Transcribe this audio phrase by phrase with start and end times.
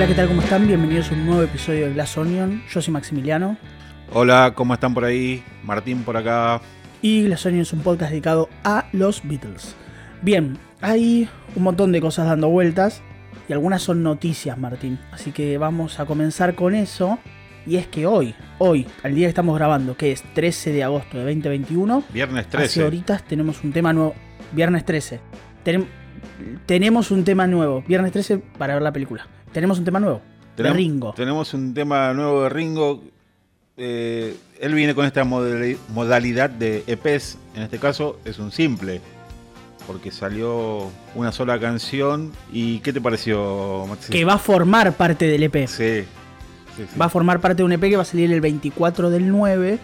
[0.00, 0.28] Hola, ¿qué tal?
[0.28, 0.66] ¿Cómo están?
[0.66, 2.62] Bienvenidos a un nuevo episodio de Glass Onion.
[2.72, 3.58] Yo soy Maximiliano.
[4.14, 5.44] Hola, ¿cómo están por ahí?
[5.62, 6.62] Martín por acá.
[7.02, 9.76] Y Glass Onion es un podcast dedicado a los Beatles.
[10.22, 13.02] Bien, hay un montón de cosas dando vueltas
[13.46, 14.98] y algunas son noticias, Martín.
[15.12, 17.18] Así que vamos a comenzar con eso.
[17.66, 21.18] Y es que hoy, hoy, al día que estamos grabando, que es 13 de agosto
[21.18, 22.84] de 2021, Viernes hace 13.
[22.84, 24.14] horitas tenemos un tema nuevo.
[24.52, 25.20] Viernes 13.
[25.62, 25.84] Tenem-
[26.64, 27.84] tenemos un tema nuevo.
[27.86, 29.26] Viernes 13 para ver la película.
[29.52, 30.20] Tenemos un tema nuevo.
[30.56, 31.12] De Ringo.
[31.14, 33.02] Tenemos un tema nuevo de Ringo.
[33.76, 37.38] Eh, él viene con esta modali- modalidad de EPs.
[37.54, 39.00] En este caso es un simple.
[39.86, 42.32] Porque salió una sola canción.
[42.52, 44.12] ¿Y qué te pareció, Maxi?
[44.12, 45.66] Que va a formar parte del EP.
[45.66, 46.02] Sí.
[46.76, 46.98] sí, sí.
[47.00, 49.78] Va a formar parte de un EP que va a salir el 24 del 9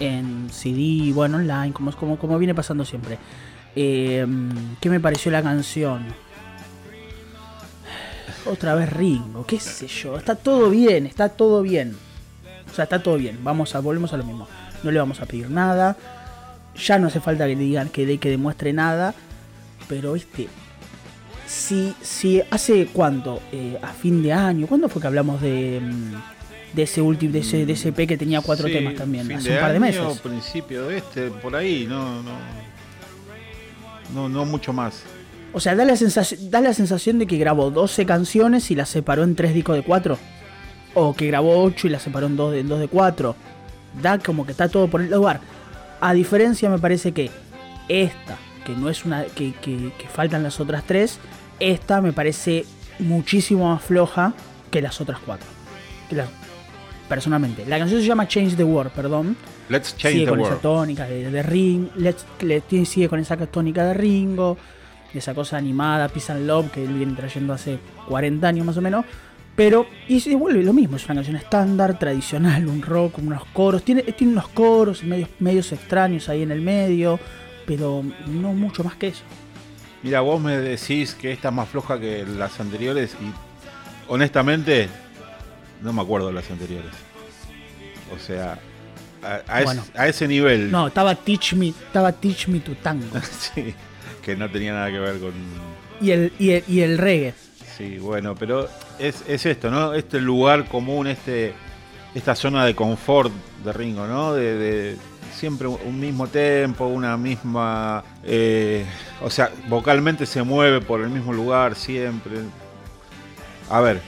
[0.00, 3.18] en CD, bueno, online, como, como, como viene pasando siempre.
[3.76, 4.26] Eh,
[4.80, 6.06] ¿Qué me pareció la canción?
[8.46, 10.16] Otra vez Ringo, qué sé yo.
[10.16, 11.96] Está todo bien, está todo bien.
[12.70, 13.38] O sea, está todo bien.
[13.42, 14.48] Vamos a, volvemos a lo mismo.
[14.82, 15.96] No le vamos a pedir nada.
[16.76, 19.14] Ya no hace falta que le digan que, de, que demuestre nada.
[19.88, 20.48] Pero este.
[21.46, 26.76] Si, si hace cuánto, Eh, a fin de año, ¿cuándo fue que hablamos de, mm,
[26.76, 29.26] de ese último, de ese, de ese EP que tenía cuatro Sí, temas también?
[29.26, 30.20] fin Hace un par de año, meses.
[30.20, 32.30] principio de este, por ahí, no, no.
[34.14, 35.02] No, no mucho más.
[35.52, 38.88] O sea, da la, sensación, da la sensación de que grabó 12 canciones y las
[38.88, 40.16] separó en tres discos de 4.
[40.94, 43.34] O que grabó 8 y las separó en 2 de, en dos de 4.
[44.02, 45.40] Da como que está todo por el lugar.
[46.00, 47.30] A diferencia, me parece que
[47.88, 49.24] esta, que no es una.
[49.24, 51.18] que, que- que faltan las otras tres,
[51.58, 52.64] esta me parece
[53.00, 54.32] muchísimo más floja
[54.70, 55.46] que las otras 4.
[57.08, 57.64] personalmente.
[57.66, 59.36] La canción se llama Change the World, perdón.
[59.68, 63.36] Let's change sigue the con esa tónica de, de Ring, Let's- le- sigue con esa
[63.36, 64.56] tónica de Ringo,
[65.14, 67.78] esa cosa animada, Peace and Love, que él viene trayendo hace
[68.08, 69.04] 40 años más o menos.
[69.56, 73.82] Pero, y se vuelve lo mismo, es una canción estándar, tradicional, un rock, unos coros,
[73.84, 77.18] tiene, tiene unos coros medios, medios extraños ahí en el medio,
[77.66, 79.22] pero no mucho más que eso.
[80.02, 83.30] Mira, vos me decís que esta es más floja que las anteriores y
[84.10, 84.88] honestamente
[85.82, 86.92] no me acuerdo de las anteriores.
[88.14, 88.58] O sea,
[89.22, 89.82] a, a es- Bueno.
[89.94, 90.70] a ese nivel.
[90.70, 93.04] No, estaba Teach Me, estaba Teach Me to Tango.
[93.54, 93.74] Sí,
[94.20, 95.32] que no tenía nada que ver con...
[96.00, 97.34] Y el, y el, y el reggae.
[97.76, 99.94] Sí, bueno, pero es, es esto, ¿no?
[99.94, 101.54] Este lugar común, este
[102.14, 103.32] esta zona de confort
[103.64, 104.34] de Ringo, ¿no?
[104.34, 104.96] De, de
[105.32, 108.02] siempre un mismo tempo, una misma...
[108.24, 108.84] eh,
[109.22, 112.38] o sea, vocalmente se mueve por el mismo lugar siempre.
[113.70, 114.00] A ver,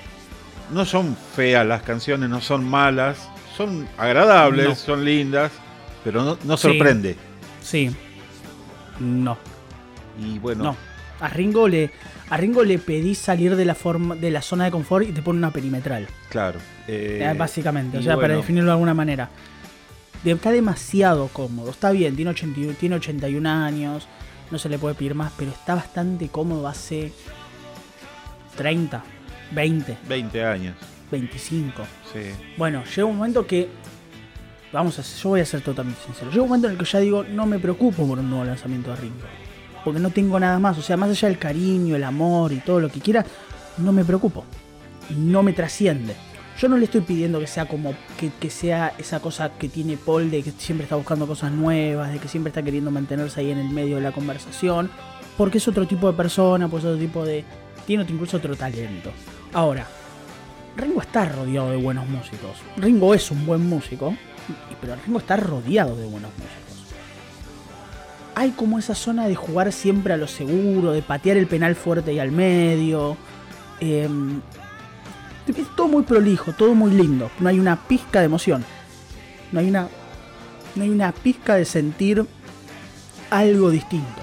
[0.72, 4.74] no son feas las canciones, no son malas, son agradables, No.
[4.74, 5.52] son lindas,
[6.02, 6.62] pero no, no Sí.
[6.68, 7.16] sorprende.
[7.62, 7.94] Sí.
[8.98, 9.38] No.
[10.18, 10.76] Y bueno, No.
[11.20, 11.90] A Ringo le,
[12.30, 15.22] a Ringo le pedí salir de la forma, de la zona de confort y te
[15.22, 16.08] pone una perimetral.
[16.28, 16.58] claro.
[16.88, 19.28] eh, Eh, básicamente, o sea, para definirlo de alguna manera.
[20.24, 21.70] Está demasiado cómodo.
[21.70, 24.08] Está bien, tiene, 81 tiene 81 años.
[24.50, 27.12] No se le puede pedir más, pero está bastante cómodo hace
[28.56, 29.02] 30,
[29.52, 30.76] 20, 20 años,
[31.10, 31.82] 25.
[32.12, 32.20] sí.
[32.56, 33.68] Bueno, llega un momento que.
[34.72, 36.30] Vamos a yo voy a ser totalmente sincero.
[36.30, 38.90] Llega un momento en el que ya digo, no me preocupo por un nuevo lanzamiento
[38.90, 39.26] de Ringo.
[39.84, 40.78] Porque no tengo nada más.
[40.78, 43.24] O sea, más allá del cariño, el amor y todo lo que quiera,
[43.78, 44.44] no me preocupo.
[45.16, 46.14] No me trasciende.
[46.58, 47.94] Yo no le estoy pidiendo que sea como.
[48.18, 52.12] Que, que sea esa cosa que tiene Paul de que siempre está buscando cosas nuevas,
[52.12, 54.90] de que siempre está queriendo mantenerse ahí en el medio de la conversación.
[55.36, 57.44] Porque es otro tipo de persona, pues otro tipo de.
[57.86, 59.10] Tiene incluso otro talento.
[59.52, 59.86] Ahora,
[60.76, 62.58] Ringo está rodeado de buenos músicos.
[62.76, 64.14] Ringo es un buen músico,
[64.80, 66.61] pero Ringo está rodeado de buenos músicos.
[68.34, 72.12] Hay como esa zona de jugar siempre a lo seguro, de patear el penal fuerte
[72.12, 73.16] y al medio.
[73.80, 74.40] em,
[75.46, 77.30] es todo muy prolijo, todo muy lindo.
[77.40, 78.64] No hay una pizca de emoción.
[79.50, 79.88] No hay una,
[80.74, 82.24] no hay una pizca de sentir
[83.30, 84.22] algo distinto.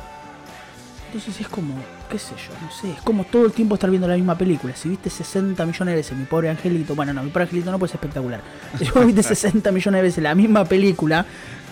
[1.08, 1.74] Entonces es como,
[2.10, 4.76] qué sé yo, no sé, es como todo el tiempo estar viendo la misma película.
[4.76, 7.80] Si viste 60 millones de veces mi pobre angelito, bueno, no, mi pobre angelito no,
[7.80, 8.42] pues es espectacular.
[8.78, 11.26] Si vos viste 60 millones de veces la misma película,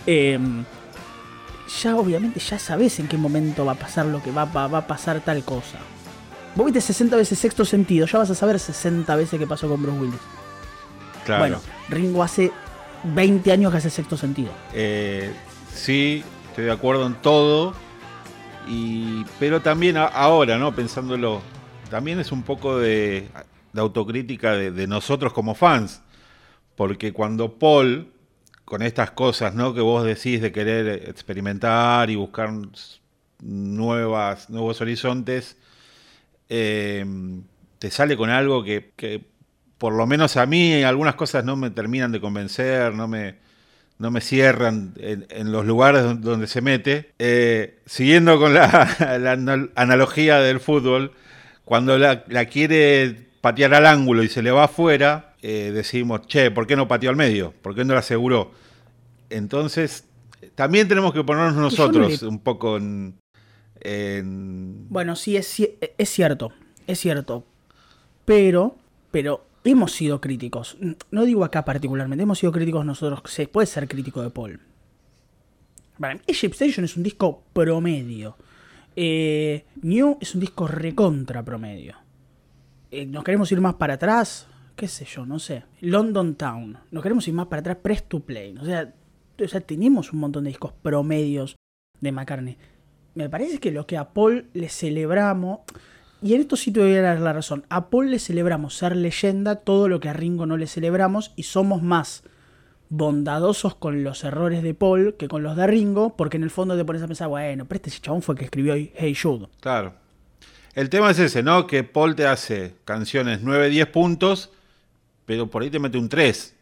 [0.08, 0.40] eh,
[1.84, 4.80] ya obviamente ya sabes en qué momento va a pasar lo que va, va, va
[4.80, 5.78] a pasar tal cosa.
[6.56, 9.82] Vos viste 60 veces sexto sentido, ya vas a saber 60 veces qué pasó con
[9.82, 10.20] Bruce Willis.
[11.26, 11.40] Claro.
[11.42, 12.52] Bueno, Ringo hace
[13.04, 14.50] 20 años que hace sexto sentido.
[14.74, 15.32] Eh,
[15.74, 17.74] sí, estoy de acuerdo en todo.
[18.68, 20.74] Y, pero también a- ahora, ¿no?
[20.76, 21.42] Pensándolo,
[21.90, 23.30] también es un poco de,
[23.74, 26.02] de autocrítica de, de nosotros como fans.
[26.76, 28.12] Porque cuando Paul,
[28.68, 29.74] con estas cosas, ¿no?
[29.74, 32.52] Que vos decís de querer experimentar y buscar
[33.42, 35.56] nuevas, nuevos horizontes,
[36.50, 37.06] eh,
[37.80, 39.24] te sale con algo que,
[39.78, 43.36] por lo menos a mí algunas cosas no me terminan de convencer, no me,
[44.00, 47.14] no me cierran en, los lugares donde se mete.
[47.20, 51.14] Eh, siguiendo con la, analogía del fútbol,
[51.64, 56.68] cuando la, quiere patear al ángulo y se le va afuera, eh, decimos, che, ¿por
[56.68, 57.54] qué no pateó al medio?
[57.62, 58.52] ¿Por qué no la aseguró?
[59.30, 60.06] Entonces,
[60.56, 63.16] también tenemos que ponernos nosotros un poco en,
[64.90, 65.62] Bueno, sí, es,
[65.98, 66.52] es cierto,
[66.88, 67.46] es cierto.
[68.26, 68.78] Pero,
[69.12, 70.78] pero hemos sido críticos.
[71.12, 73.22] No digo acá particularmente, hemos sido críticos nosotros.
[73.26, 74.60] Se puede ser crítico de Paul.
[76.00, 78.38] Para Egypt Station es un disco promedio.
[78.96, 81.96] Eh, New es un disco recontra promedio.
[82.92, 84.48] Eh, nos queremos ir más para atrás.
[84.78, 85.26] ¿Qué sé yo?
[85.26, 85.64] No sé.
[85.82, 86.78] London Town.
[86.92, 87.78] Nos queremos ir más para atrás.
[87.82, 88.56] Press to Play.
[88.58, 88.94] O sea,
[89.66, 91.56] tenemos un montón de discos promedios
[92.00, 92.58] de McCartney.
[93.16, 95.62] Me parece que lo que a Paul le celebramos.
[96.22, 97.66] Y en esto sí te voy a dar la razón.
[97.70, 101.44] A Paul le celebramos ser leyenda, todo lo que a Ringo no le celebramos, y
[101.44, 102.24] somos más
[102.90, 106.78] bondadosos con los errores de Paul que con los de Ringo, porque en el fondo
[106.78, 109.48] te pones a pensar, bueno, pero este chabón fue el que escribió Hey Jude.
[109.60, 109.94] Claro.
[110.74, 111.66] El tema es ese, ¿no?
[111.66, 114.52] Que Paul te hace canciones 9, 10 puntos,
[115.28, 116.56] pero por ahí te mete un 3.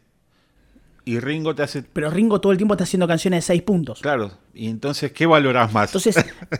[1.04, 1.84] Y Ringo te hace.
[1.84, 4.00] Pero Ringo todo el tiempo está haciendo canciones de 6 puntos.
[4.00, 4.32] Claro.
[4.52, 5.90] Y entonces, ¿qué valoras más?
[5.90, 6.16] Entonces,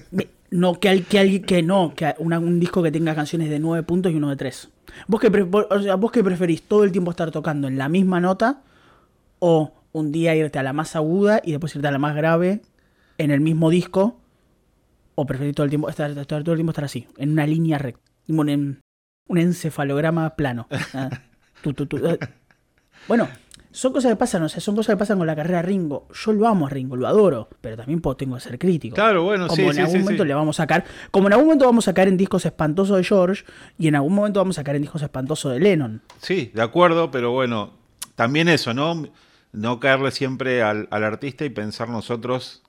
[0.52, 4.14] no, que, que, que no, que un disco que tenga canciones de 9 puntos y
[4.14, 4.68] uno de 3.
[5.08, 8.62] ¿Vos que, ¿Vos que preferís todo el tiempo estar tocando en la misma nota
[9.40, 12.62] o un día irte a la más aguda y después irte a la más grave
[13.18, 14.20] en el mismo disco?
[15.16, 18.12] ¿O preferís todo el tiempo estar, todo el tiempo estar así, en una línea recta?
[18.28, 18.78] Un,
[19.26, 20.68] un encefalograma plano.
[21.64, 22.18] Eh.
[23.08, 23.28] Bueno,
[23.76, 26.08] son cosas que pasan, o sea, son cosas que pasan con la carrera Ringo.
[26.14, 28.94] Yo lo amo a Ringo, lo adoro, pero también tengo que ser crítico.
[28.94, 31.86] Claro, bueno, como en algún momento le vamos a sacar, como en algún momento vamos
[31.86, 33.44] a caer en discos espantosos de George
[33.78, 36.00] y en algún momento vamos a caer en discos espantosos de Lennon.
[36.22, 37.74] Sí, de acuerdo, pero bueno,
[38.14, 39.04] también eso, ¿no?
[39.52, 42.62] No caerle siempre al, artista y pensar nosotros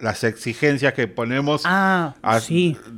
[0.00, 2.14] las exigencias que ponemos ah,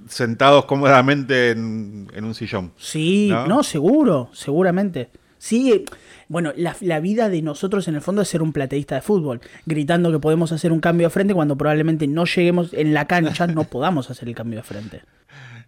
[0.08, 2.72] sentados cómodamente en, un sillón.
[2.76, 3.62] Sí, ¿no?
[3.62, 5.10] seguro, seguramente.
[5.38, 5.84] Sí,
[6.28, 10.12] bueno, la, vida de nosotros en el fondo es ser un plateísta de fútbol, gritando
[10.12, 13.64] que podemos hacer un cambio de frente cuando probablemente no lleguemos en la cancha, no
[13.64, 15.02] podamos hacer el cambio de frente.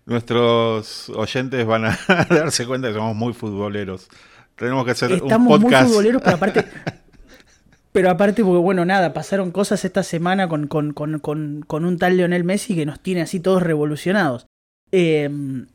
[0.07, 1.99] Nuestros oyentes van a
[2.31, 4.09] darse cuenta que somos muy futboleros.
[4.57, 5.33] Tenemos que hacer un podcast.
[5.33, 6.65] Estamos muy futboleros, pero aparte,
[7.95, 12.87] pero aparte, porque bueno, nada, pasaron cosas esta semana con, un tal Leonel Messi que
[12.87, 14.49] nos tiene así todos revolucionados.
[14.91, 15.31] Eh,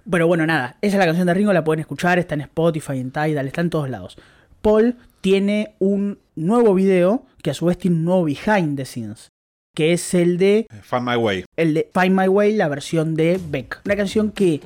[0.10, 3.00] pero bueno, nada, esa es la canción de Ringo, la pueden escuchar, está en Spotify,
[3.00, 4.18] en Tidal, está en todos lados.
[4.62, 9.30] Paul tiene un nuevo video que a su vez tiene un nuevo behind the scenes.
[9.74, 10.68] Que es el de.
[10.82, 11.46] Find My Way.
[11.56, 13.80] El de Find My Way, la versión de Beck.
[13.86, 14.60] Una canción que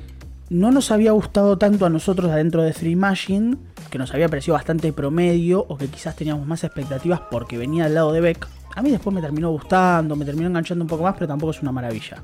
[0.53, 3.57] no nos había gustado tanto a nosotros adentro de Three Machine,
[3.89, 7.95] que nos había parecido bastante promedio, o que quizás teníamos más expectativas porque venía al
[7.95, 8.47] lado de Beck.
[8.75, 11.61] A mí después me terminó gustando, me terminó enganchando un poco más, pero tampoco es
[11.63, 12.21] una maravilla.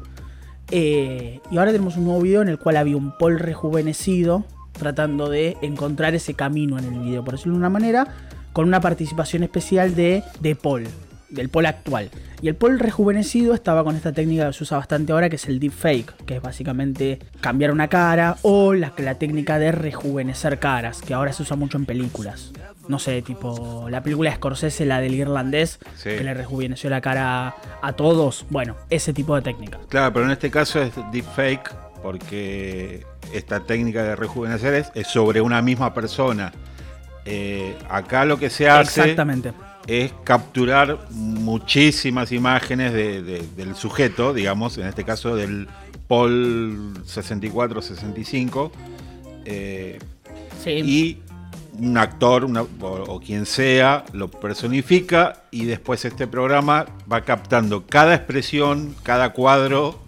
[0.70, 5.28] Eh, y ahora tenemos un nuevo video en el cual había un Paul rejuvenecido, tratando
[5.28, 8.08] de encontrar ese camino en el video, por decirlo de una manera,
[8.54, 10.86] con una participación especial de, de Paul,
[11.30, 12.10] del Paul actual.
[12.42, 15.46] Y el Paul rejuvenecido estaba con esta técnica que se usa bastante ahora, que es
[15.48, 21.02] el deepfake, que es básicamente cambiar una cara, o la, la técnica de rejuvenecer caras,
[21.02, 22.52] que ahora se usa mucho en películas.
[22.88, 27.94] No sé, tipo la película Scorsese, la del irlandés, que le rejuveneció la cara a
[27.94, 28.48] todos.
[28.50, 29.78] Bueno, ese tipo de técnica.
[29.90, 31.72] Claro, pero en este caso es deepfake
[32.02, 36.52] porque esta técnica de rejuvenecer es, sobre una misma persona.
[37.26, 39.16] Eh, acá lo que se hace
[39.90, 45.68] es capturar muchísimas imágenes del sujeto, digamos, en este caso del
[46.08, 48.72] Paul 64-65.
[49.46, 49.98] Eh,
[50.66, 51.18] y
[51.80, 52.48] un actor
[52.82, 60.00] o, quien sea lo personifica y después este programa va captando cada expresión, cada cuadro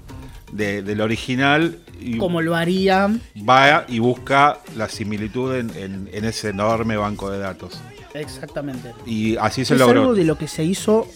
[0.52, 1.80] del original.
[2.00, 3.10] Y Como lo haría.
[3.38, 7.82] Va y busca la similitud en, ese enorme banco de datos.
[8.14, 8.94] Exactamente.
[9.06, 9.92] Y así se logró.
[9.92, 11.08] Es algo de lo que se hizo.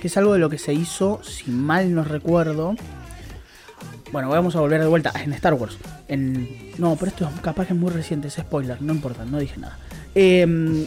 [0.00, 2.74] Que es algo de lo que se hizo, si mal no recuerdo.
[4.12, 5.78] Bueno, vamos a volver de vuelta en Star Wars.
[6.08, 9.38] En, no, pero esto es capaz que es muy reciente, es spoiler, no importa, no
[9.38, 9.78] dije nada.
[10.14, 10.86] Eh,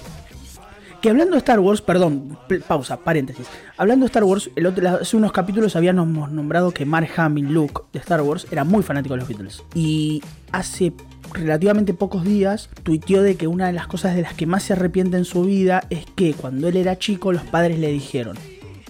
[1.01, 3.47] que hablando de Star Wars, perdón, pausa, paréntesis.
[3.77, 7.83] Hablando de Star Wars, el otro, hace unos capítulos habíamos nombrado que Mark Hamill, Luke,
[7.93, 9.63] de Star Wars, era muy fanático de los Beatles.
[9.73, 10.21] Y
[10.51, 10.91] hace
[11.33, 14.73] relativamente pocos días tuiteó de que una de las cosas de las que más se
[14.73, 18.37] arrepiente en su vida es que cuando él era chico los padres le dijeron,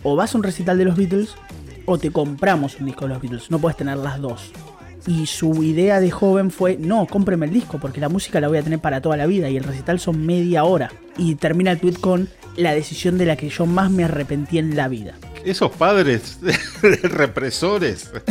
[0.04, 1.36] o vas a un recital de los Beatles
[1.86, 4.52] o te compramos un disco de los Beatles, no puedes tener las dos.
[5.10, 8.60] Y su idea de joven fue, no, cómpreme el disco porque la música la voy
[8.60, 10.92] a tener para toda la vida y el recital son media hora.
[11.18, 14.76] Y termina el tweet con la decisión de la que yo más me arrepentí en
[14.76, 15.16] la vida.
[15.44, 16.38] Esos padres
[17.04, 18.12] represores.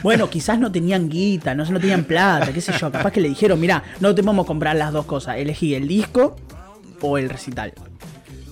[0.00, 2.90] Bueno, quizás no tenían guita, no, no tenían plata, qué sé yo.
[2.92, 5.38] Capaz que le dijeron, mira, no te podemos comprar las dos cosas.
[5.38, 6.36] Elegí el disco
[7.00, 7.72] o el recital.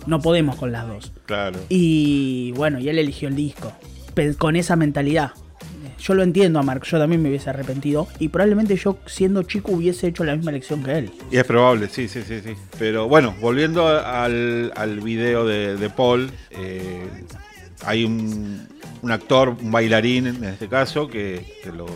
[0.07, 1.13] No podemos con las dos.
[1.25, 1.61] Claro.
[1.69, 3.73] Y bueno, y él eligió el disco.
[4.39, 5.31] Con esa mentalidad.
[5.99, 8.07] Yo lo entiendo a Mark, yo también me hubiese arrepentido.
[8.19, 11.11] Y probablemente yo, siendo chico, hubiese hecho la misma elección que él.
[11.31, 12.41] Y es probable, sí, sí, sí.
[12.41, 12.55] sí.
[12.79, 17.09] Pero bueno, volviendo al, al video de, Paul, eh,
[17.85, 18.67] hay un,
[19.09, 21.45] actor, un bailarín en este caso, que,
[21.77, 21.87] lo,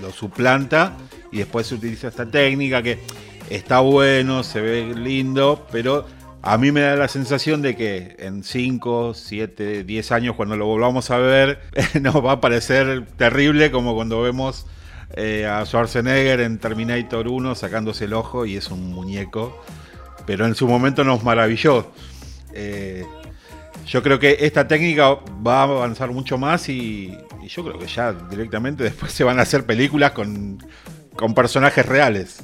[0.00, 0.96] lo, suplanta
[1.30, 2.98] y después se utiliza esta técnica que
[3.48, 6.06] está bueno, se ve lindo, pero
[6.42, 10.66] a mí me da la sensación de que en 5, 7, 10 años, cuando lo
[10.66, 11.60] volvamos a ver,
[12.00, 14.66] nos va a parecer terrible como cuando vemos
[15.14, 19.62] eh, a Schwarzenegger en Terminator 1 sacándose el ojo y es un muñeco.
[20.26, 21.92] Pero en su momento nos maravilló.
[22.54, 23.04] Eh,
[23.86, 28.12] yo creo que esta técnica va a avanzar mucho más y, yo creo que ya
[28.12, 30.58] directamente después se van a hacer películas con,
[31.14, 32.42] con personajes reales.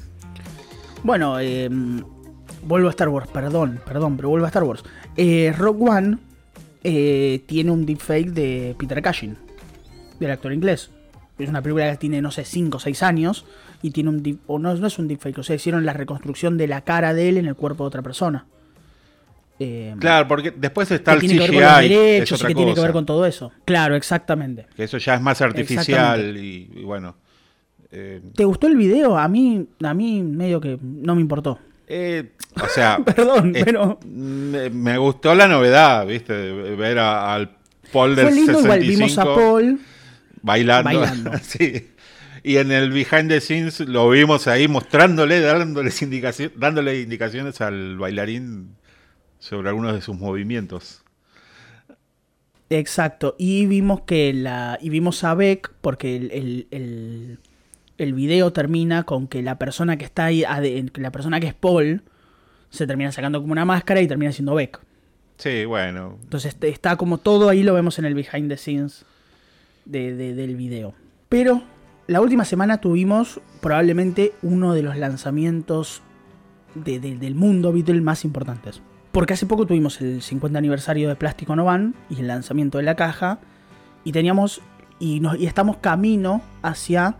[1.03, 1.69] Bueno, eh,
[2.69, 4.85] vuelvo a Star Wars, perdón, perdón, pero vuelvo a Star Wars.
[5.17, 6.19] Eh, Rock One
[6.85, 9.37] eh, tiene un deepfake de Peter Cushing,
[10.21, 10.91] del actor inglés.
[11.39, 13.47] Es una película que tiene, no sé, 5 o 6 años
[13.81, 16.59] y tiene un deep, o no, no es un deepfake, o sea, hicieron la reconstrucción
[16.59, 18.47] de la cara de él en el cuerpo de otra persona.
[19.61, 21.29] Eh, claro, porque después está el CGI.
[21.29, 23.51] Tiene que ver con los derechos, que tiene que ver con todo eso.
[23.65, 24.67] Claro, exactamente.
[24.77, 27.17] Que eso ya es más artificial y, y, bueno.
[27.91, 29.17] Eh, ¿Te gustó el video?
[29.17, 31.59] A mí, a mí medio que no me importó.
[31.91, 36.53] Eh, o sea, perdón, pero me, gustó la novedad, ¿viste?
[36.53, 37.57] Ver al
[37.93, 39.81] Paul del Fue lindo, 65 igual vimos a Paul
[40.43, 41.33] bailando.
[41.43, 41.91] sí.
[42.43, 47.99] Y en el behind the scenes lo vimos ahí mostrándole, dándoles indicaciones, dándole indicaciones al
[47.99, 48.77] bailarín
[49.39, 51.03] sobre algunos de sus movimientos.
[52.71, 53.35] Exacto.
[53.39, 54.79] Y vimos que la.
[54.81, 57.39] Y vimos a Beck, porque el, el,
[57.99, 60.45] el video termina con que la persona que está ahí,
[60.95, 62.03] la persona que es Paul,
[62.71, 64.81] se termina sacando como una máscara y termina siendo Beck.
[65.39, 66.19] Sí, bueno.
[66.23, 69.05] Entonces está como todo ahí, lo vemos en el behind the scenes
[69.85, 70.95] de, del video.
[71.29, 71.63] Pero
[72.07, 76.03] la última semana tuvimos probablemente uno de los lanzamientos
[76.75, 78.83] del mundo Beatle más importantes.
[79.13, 82.95] Porque hace poco tuvimos el 50 aniversario de Plástico Novan y el lanzamiento de la
[82.95, 83.39] caja.
[84.05, 84.61] Y teníamos.
[85.01, 87.17] Y, nos, y estamos camino hacia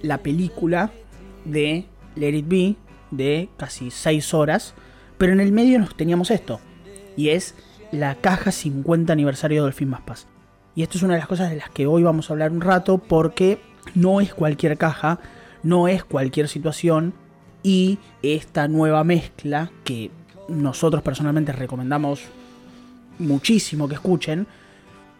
[0.00, 0.92] la película
[1.44, 2.76] de Let It Be
[3.10, 4.74] de casi 6 horas,
[5.18, 6.60] pero en el medio nos teníamos esto,
[7.16, 7.54] y es
[7.92, 10.26] la caja 50 aniversario del Film Más Paz.
[10.74, 12.60] Y esto es una de las cosas de las que hoy vamos a hablar un
[12.60, 13.60] rato porque
[13.94, 15.18] no es cualquier caja,
[15.62, 17.12] no es cualquier situación
[17.62, 20.10] y esta nueva mezcla que
[20.48, 22.22] nosotros personalmente recomendamos
[23.18, 24.46] muchísimo que escuchen,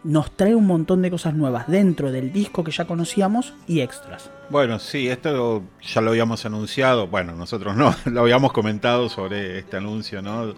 [0.03, 4.31] nos trae un montón de cosas nuevas dentro del disco que ya conocíamos y extras.
[4.51, 9.77] Bueno, sí, esto ya lo habíamos anunciado, bueno, nosotros no, lo habíamos comentado sobre este
[9.77, 10.53] anuncio, ¿no?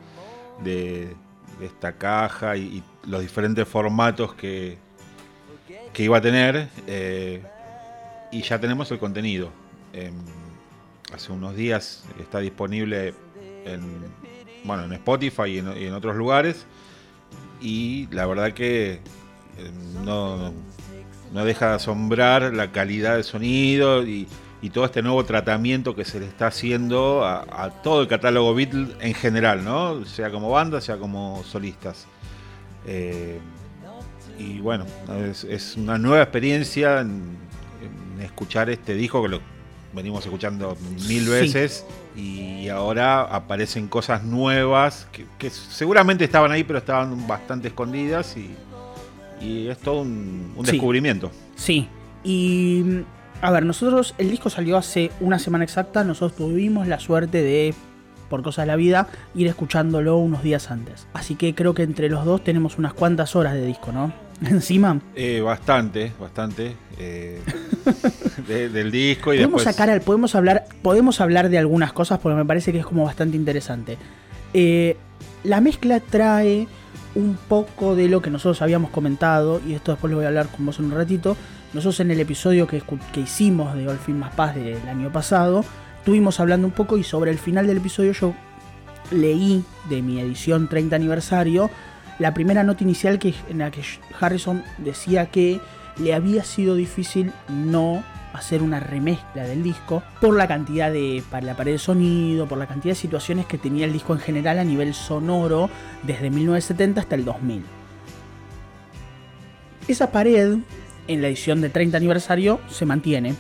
[0.64, 1.16] De,
[1.62, 4.80] esta caja y, los diferentes formatos que,
[5.94, 6.70] que iba a tener.
[6.88, 7.44] Eh,
[8.32, 9.52] y ya tenemos el contenido.
[11.14, 13.14] hace unos días está disponible
[13.64, 13.84] en,
[14.64, 16.66] bueno, en Spotify y en otros lugares.
[17.62, 19.72] Y la verdad que eh,
[20.04, 20.52] no,
[21.34, 24.28] no deja de asombrar la calidad del sonido y,
[24.72, 29.14] todo este nuevo tratamiento que se le está haciendo a, todo el catálogo Beatles en
[29.14, 30.06] general, ¿no?
[30.06, 32.08] Sea como banda, sea como solistas.
[32.88, 33.40] Eh,
[34.40, 34.86] y bueno,
[35.50, 37.36] es, una nueva experiencia en,
[38.22, 39.42] escuchar este disco que lo
[39.92, 40.78] venimos escuchando
[41.10, 41.86] mil veces
[42.16, 48.56] y ahora aparecen cosas nuevas que seguramente estaban ahí pero estaban bastante escondidas y,
[49.44, 51.32] y es todo un, descubrimiento.
[51.56, 51.88] Sí.
[52.24, 52.84] Y
[53.42, 57.74] a ver, nosotros, el disco salió hace una semana exacta, nosotros tuvimos la suerte de,
[58.30, 61.08] por cosas de la vida, ir escuchándolo unos días antes.
[61.14, 64.14] Así que creo que entre los dos tenemos unas cuantas horas de disco, ¿no?
[64.50, 65.00] Encima.
[65.16, 66.76] Eh, bastante, bastante.
[66.98, 67.42] Eh,
[68.48, 72.72] del disco y podemos sacar podemos hablar podemos hablar de algunas cosas porque me parece
[72.72, 73.98] que es como bastante interesante
[74.54, 74.98] eh,
[75.44, 76.68] la mezcla trae
[77.16, 80.48] un poco de lo que nosotros habíamos comentado, y esto después lo voy a hablar
[80.48, 81.38] con vos en un ratito.
[81.74, 85.64] Nosotros en el episodio que, que hicimos de All Film Más Paz del año pasado,
[86.00, 88.34] estuvimos hablando un poco y sobre el final del episodio yo
[89.12, 91.70] leí de mi edición 30 aniversario
[92.20, 93.82] la primera nota inicial que, en la que
[94.20, 95.60] Harrison decía que
[95.98, 101.46] le había sido difícil no hacer una remezcla del disco por la cantidad de para
[101.46, 104.60] la pared de sonido, por la cantidad de situaciones que tenía el disco en general
[104.60, 105.70] a nivel sonoro
[106.02, 107.64] desde 1970 hasta el 2000.
[109.88, 110.58] Esa pared
[111.08, 113.36] en la edición de 30 aniversario se mantiene,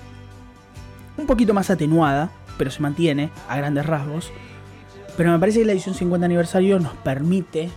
[1.17, 4.31] un poquito más atenuada, pero se mantiene a grandes rasgos.
[5.17, 7.69] Pero me parece que la edición 50 aniversario nos permite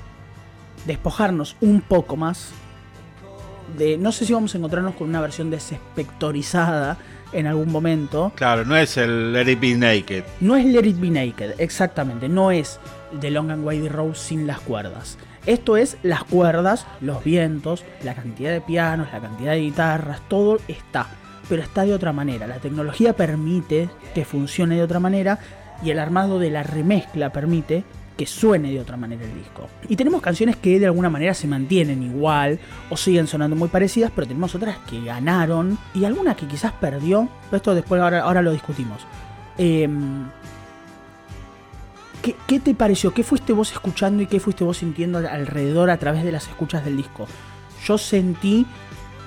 [0.87, 2.53] despojarnos un poco más
[3.77, 3.99] de.
[3.99, 6.99] No sé si vamos a encontrarnos con una versión desespectorizada
[7.33, 8.33] en algún momento.
[8.35, 10.25] Claro, no es el Let It Be Naked.
[10.41, 12.29] No es Let It Be Naked, exactamente.
[12.29, 12.79] No es
[13.21, 15.19] The Long and Wide Road sin las cuerdas.
[15.47, 20.59] Esto es las cuerdas, los vientos, la cantidad de pianos, la cantidad de guitarras, todo
[20.67, 21.07] está.
[21.49, 22.49] Pero está de otra manera.
[22.49, 25.39] La tecnología permite que funcione de otra manera
[25.85, 27.85] y el armado de la remezcla permite
[28.17, 29.69] que suene de otra manera el disco.
[29.89, 32.59] Y tenemos canciones que de alguna manera se mantienen igual
[32.89, 37.29] o siguen sonando muy parecidas, pero tenemos otras que ganaron y alguna que quizás perdió.
[37.45, 39.03] Pero esto después ahora, ahora lo discutimos.
[39.59, 40.25] Em,
[42.23, 43.13] ¿qué, ¿Qué te pareció?
[43.13, 46.85] ¿Qué fuiste vos escuchando y qué fuiste vos sintiendo alrededor a través de las escuchas
[46.85, 47.27] del disco?
[47.85, 48.67] Yo sentí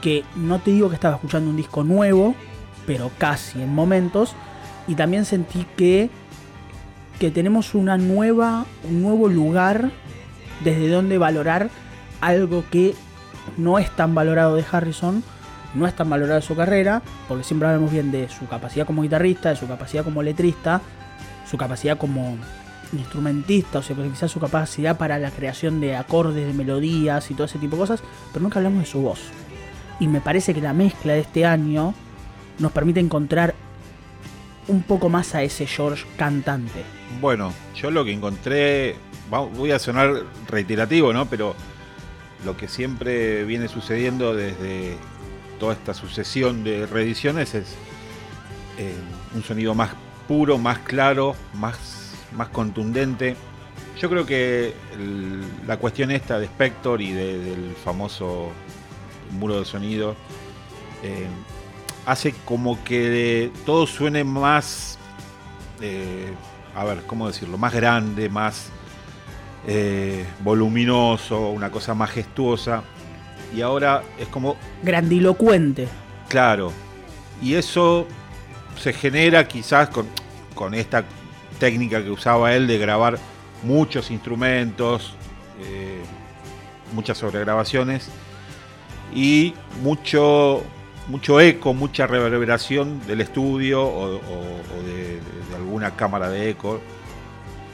[0.01, 2.33] que no te digo que estaba escuchando un disco nuevo,
[2.87, 4.33] pero casi en momentos.
[4.87, 6.09] Y también sentí que
[7.19, 9.91] que tenemos una nueva, un nuevo lugar
[10.63, 11.69] desde donde valorar
[12.21, 12.95] algo que
[13.57, 15.23] no es tan valorado de Harrison,
[15.75, 19.49] no es tan valorado su carrera, porque siempre hablamos bien de su capacidad como guitarrista,
[19.49, 20.81] de su capacidad como letrista,
[21.49, 22.37] su capacidad como
[22.93, 27.45] instrumentista, o sea, quizás su capacidad para la creación de acordes, de melodías y todo
[27.45, 29.19] ese tipo de cosas, pero nunca hablamos de su voz.
[29.99, 31.93] Y me parece que la mezcla de este año
[32.57, 33.53] nos permite encontrar
[34.67, 36.98] un poco más a ese George cantante.
[37.19, 38.95] Bueno, yo lo que encontré,
[39.29, 41.25] voy a sonar reiterativo, ¿no?
[41.27, 41.55] Pero
[42.45, 44.95] lo que siempre viene sucediendo desde
[45.59, 47.75] toda esta sucesión de reediciones es
[48.77, 48.93] eh,
[49.35, 49.91] un sonido más
[50.27, 53.35] puro, más claro, más, más contundente.
[53.99, 54.73] Yo creo que
[55.67, 58.49] la cuestión esta de Spector y del famoso
[59.31, 60.15] muro de sonido
[61.03, 61.27] eh,
[62.05, 64.97] hace como que todo suene más,
[65.81, 66.31] eh,
[66.79, 67.57] a ver, ¿cómo decirlo?
[67.57, 68.69] Más grande, más
[69.67, 72.83] eh, voluminoso, una cosa majestuosa.
[73.53, 74.55] Y ahora es como...
[74.81, 75.89] Grandilocuente.
[76.29, 76.71] Claro.
[77.41, 78.07] Y eso
[78.77, 80.07] se genera quizás con,
[80.55, 81.03] con esta
[81.59, 83.19] técnica que usaba él de grabar
[83.63, 85.15] muchos instrumentos,
[85.61, 85.99] eh,
[86.93, 88.07] muchas sobregrabaciones
[89.13, 90.63] y mucho
[91.09, 94.19] mucho eco, mucha reverberación del estudio o,
[94.85, 95.19] de,
[95.57, 96.79] alguna cámara de eco.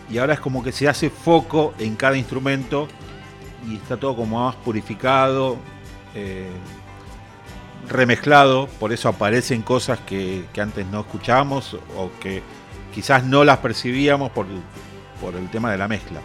[0.10, 2.88] Y ahora es como que se hace foco en cada instrumento
[3.68, 5.58] y está todo como más purificado,
[6.14, 6.50] eh,
[7.90, 12.42] remezclado, por eso aparecen cosas que, antes no escuchábamos o que
[12.94, 16.22] quizás no las percibíamos por, el tema de la mezcla.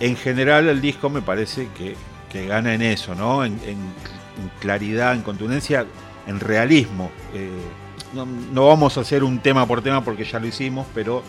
[0.00, 1.96] En, general el disco me parece que,
[2.46, 3.44] gana en eso, ¿no?
[4.60, 5.86] Claridad, en contundencia,
[6.26, 7.10] en realismo.
[7.34, 7.50] Eh,
[8.14, 11.22] no, vamos a hacer un tema por tema porque ya lo hicimos, pero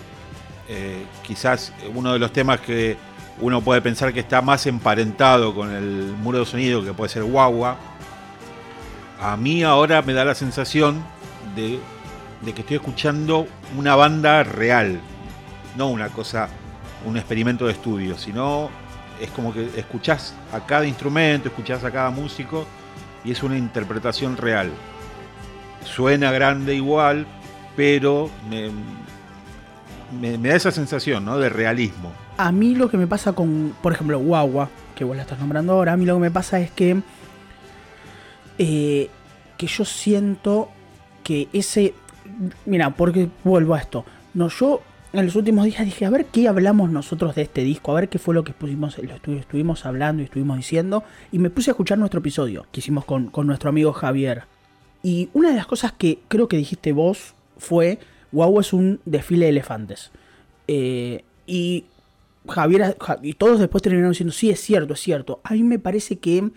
[0.67, 2.97] eh, quizás uno de los temas que
[3.39, 7.23] uno puede pensar que está más emparentado con el muro de sonido, que puede ser
[7.23, 7.77] Guagua,
[9.19, 11.03] a mí ahora me da la sensación
[11.55, 11.79] de,
[12.41, 14.99] de que estoy escuchando una banda real,
[15.77, 16.49] no una cosa,
[17.05, 18.69] un experimento de estudio, sino
[19.21, 22.65] es como que escuchás a cada instrumento, escuchás a cada músico
[23.23, 24.71] y es una interpretación real.
[25.83, 27.25] Suena grande igual,
[27.75, 31.38] pero me, da esa sensación ¿no?
[31.38, 32.12] de realismo.
[32.38, 35.73] A mí lo que me pasa con, por ejemplo, Guagua, que vos la estás nombrando
[35.73, 37.01] ahora, a mí lo que me pasa es que,
[38.57, 39.09] eh,
[39.57, 40.69] que yo siento
[41.23, 41.93] que ese...
[42.65, 44.05] Mira, porque vuelvo a esto.
[44.33, 44.81] No, yo
[45.13, 48.10] en los últimos días dije, a ver qué hablamos nosotros de este disco, a ver
[48.10, 51.73] qué fue lo que pusimos, lo estuvimos hablando y estuvimos diciendo, y me puse a
[51.73, 54.45] escuchar nuestro episodio que hicimos con, nuestro amigo Javier.
[55.04, 57.99] Y una de las cosas que creo que dijiste vos fue,
[58.32, 60.12] wow, es un desfile de elefantes.
[60.67, 61.86] Eh, y
[62.47, 65.41] Javier y todos después terminaron diciendo, sí, es cierto, es cierto.
[65.43, 66.49] A mí me parece que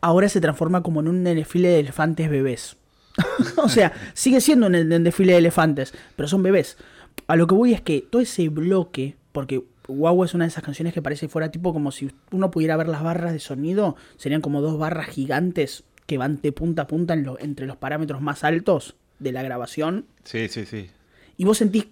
[0.00, 2.78] ahora se transforma como en un desfile de elefantes bebés.
[3.58, 6.78] o sea, sigue siendo un desfile de elefantes, pero son bebés
[7.26, 10.62] a lo que voy es que todo ese bloque, porque Wow es una de esas
[10.62, 14.40] canciones que parece fuera tipo como si uno pudiera ver las barras de sonido, serían
[14.40, 18.96] como dos barras gigantes que van de punta a punta entre los parámetros más altos
[19.18, 20.06] de la grabación.
[20.24, 20.90] Sí, sí, sí.
[21.36, 21.86] Y vos sentís,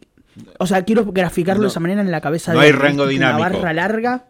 [0.59, 3.46] o sea, quiero graficarlo de esa manera en la cabeza no hay rango dinámico.
[3.46, 4.24] Una barra larga.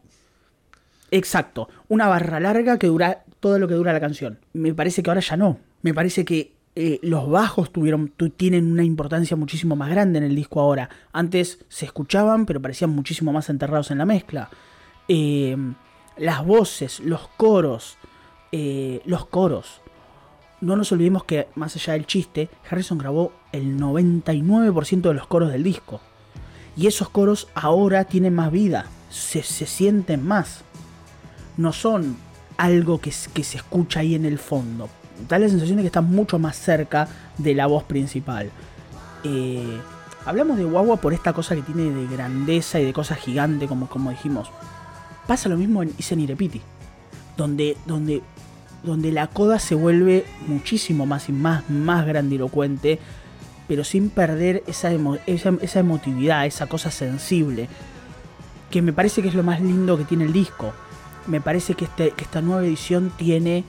[1.11, 4.39] Exacto, una barra larga que dura todo lo que dura la canción.
[4.53, 5.59] Me parece que ahora ya no.
[5.83, 10.37] Me parece que eh, los bajos tuvieron, tienen una importancia muchísimo más grande en el
[10.37, 10.89] disco ahora.
[11.13, 14.49] Antes se escuchaban, pero parecían muchísimo más enterrados en la mezcla.
[15.09, 15.57] Eh,
[16.17, 17.97] las voces, los coros,
[18.53, 19.81] eh, los coros.
[20.61, 25.51] No nos olvidemos que, más allá del chiste, Harrison grabó el 99% de los coros
[25.51, 26.01] del disco.
[26.77, 30.63] Y esos coros ahora tienen más vida, se, sienten más.
[31.57, 32.17] No son
[32.57, 34.89] algo que, que se escucha ahí en el fondo.
[35.29, 38.51] Da la sensación de que están mucho más cerca de la voz principal.
[39.25, 39.81] Eh,
[40.25, 43.89] hablamos de Guagua por esta cosa que tiene de grandeza y de cosa gigante, como,
[43.89, 44.51] como dijimos.
[45.27, 46.63] Pasa lo mismo en Isen Repiti,
[47.37, 48.23] donde, donde
[48.83, 52.99] donde la coda se vuelve muchísimo más y más, más grandilocuente,
[53.67, 54.91] pero sin perder esa,
[55.27, 57.69] esa, emotividad, esa cosa sensible,
[58.71, 60.73] que me parece que es lo más lindo que tiene el disco.
[61.27, 63.65] Me parece que, este, que esta nueva edición tiene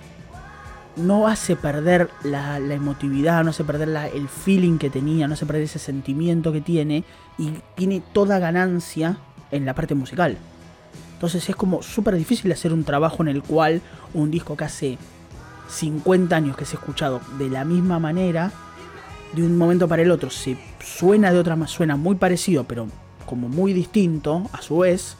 [0.99, 5.63] no hace perder la, emotividad, no hace perder el feeling que tenía, no hace perder
[5.63, 7.03] ese sentimiento que tiene
[7.38, 9.17] y tiene toda ganancia
[9.51, 10.38] en la parte musical.
[11.13, 13.81] Entonces es como súper difícil hacer un trabajo en el cual
[14.13, 14.97] un disco que hace
[15.69, 18.51] 50 años que se ha escuchado de la misma manera,
[19.33, 22.88] de un momento para el otro, se suena de otra manera, suena muy parecido, pero
[23.25, 25.17] como muy distinto a su vez,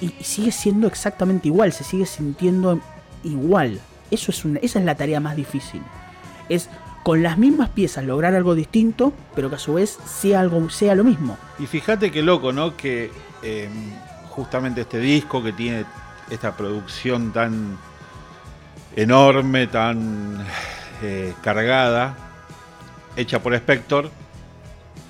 [0.00, 2.80] y, sigue siendo exactamente igual, se sigue sintiendo
[3.22, 3.80] igual.
[4.14, 5.82] Esa es la tarea más difícil.
[6.48, 6.68] Es
[7.02, 10.94] con las mismas piezas lograr algo distinto, pero que a su vez sea algo sea
[10.94, 11.36] lo mismo.
[11.58, 12.76] Y fíjate qué loco, ¿no?
[12.76, 13.10] Que
[13.42, 13.92] em,
[14.30, 15.84] justamente este disco que tiene
[16.30, 17.76] esta producción tan
[18.96, 20.44] enorme, tan
[21.02, 22.16] eh, cargada,
[23.16, 24.10] hecha por Spector,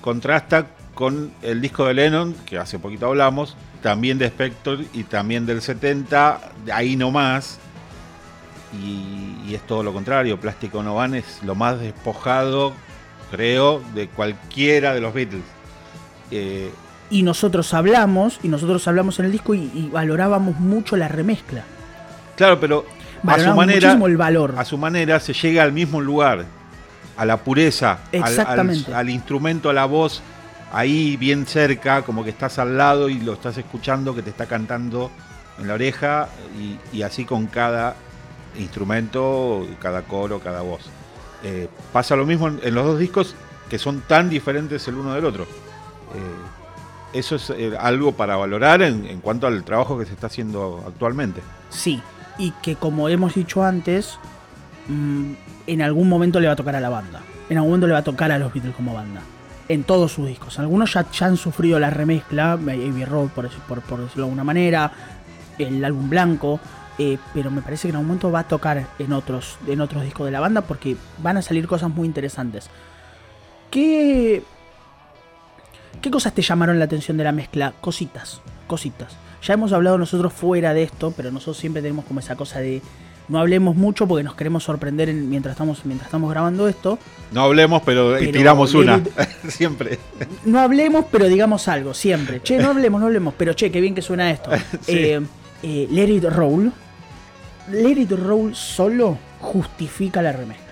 [0.01, 5.45] contrasta con el disco de Lennon, que hace poquito hablamos, también de Spector y también
[5.45, 7.59] del 70, ahí nomás.
[8.83, 12.73] Y, y es todo lo contrario, Plástico No Van es lo más despojado,
[13.31, 15.43] creo, de cualquiera de los Beatles.
[16.31, 16.71] Eh,
[17.09, 21.63] y nosotros hablamos, y nosotros hablamos en el disco y, valorábamos mucho la remezcla.
[22.35, 22.85] Claro, pero
[23.25, 24.55] a su manera, el valor.
[24.57, 26.45] a su manera se llega al mismo lugar,
[27.15, 28.93] a la pureza, Exactamente.
[28.93, 30.21] Al, instrumento, a la voz,
[30.73, 34.47] ahí bien cerca, como que estás al lado y lo estás escuchando, que te está
[34.47, 35.11] cantando
[35.59, 36.27] en la oreja,
[36.91, 37.95] y, así con cada
[38.59, 40.81] instrumento, cada coro, cada voz.
[41.43, 43.35] Eh, pasa lo mismo en, los dos discos
[43.69, 45.43] que son tan diferentes el uno del otro.
[45.43, 50.83] Eh, eso es eh, algo para valorar en, cuanto al trabajo que se está haciendo
[50.87, 51.41] actualmente.
[51.69, 52.01] Sí,
[52.37, 54.17] y que como hemos dicho antes,
[54.87, 55.33] mm,
[55.67, 57.21] en algún momento le va a tocar a la banda.
[57.49, 59.21] En algún momento le va a tocar a los Beatles como banda.
[59.67, 60.59] En todos sus discos.
[60.59, 64.91] Algunos ya, han sufrido la remezcla, Abbey Road por, por, por, decirlo de alguna manera,
[65.57, 66.59] el álbum blanco,
[66.97, 70.03] eh, pero me parece que en algún momento va a tocar en otros, en otros
[70.03, 72.69] discos de la banda porque van a salir cosas muy interesantes.
[73.71, 74.43] ¿Qué
[76.01, 77.73] ¿Qué cosas te llamaron la atención de la mezcla?
[77.81, 79.15] Cositas, cositas.
[79.41, 82.81] Ya hemos hablado nosotros fuera de esto, pero nosotros siempre tenemos como esa cosa de
[83.27, 86.99] no hablemos mucho porque nos queremos sorprender mientras, estamos, mientras estamos grabando esto.
[87.31, 89.01] No hablemos, pero, tiramos una.
[89.47, 89.97] siempre.
[90.45, 92.41] No hablemos, pero digamos algo, siempre.
[92.43, 94.51] Che, no hablemos, no hablemos, pero che, qué bien que suena esto.
[94.87, 95.19] Eh,
[95.63, 96.71] eh, let it roll.
[97.69, 100.65] Let it roll solo justifica la remezcla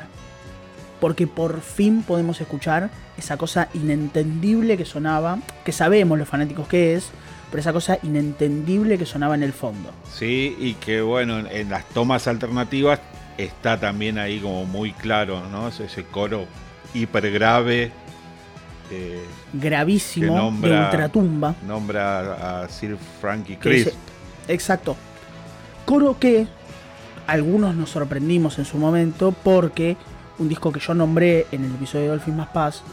[1.04, 6.96] porque por fin podemos escuchar esa cosa inentendible que sonaba, que sabemos los fanáticos que
[6.96, 7.10] es,
[7.52, 9.92] pero esa cosa inentendible que sonaba en el fondo.
[10.10, 13.02] Sí, y que bueno, en las tomas alternativas
[13.38, 15.68] está también ahí como muy claro, ¿no?
[15.68, 16.46] Ese coro
[16.94, 17.92] hiper grave.
[18.90, 21.54] Eh, Gravísimo, de ultratumba.
[21.68, 23.92] Nombra a Sir Frankie Chris.
[24.48, 24.96] Exacto.
[25.84, 26.48] Coro que
[27.28, 29.98] algunos nos sorprendimos en su momento porque
[30.40, 32.84] un disco que yo nombré en el episodio de Dolphin Más Paz,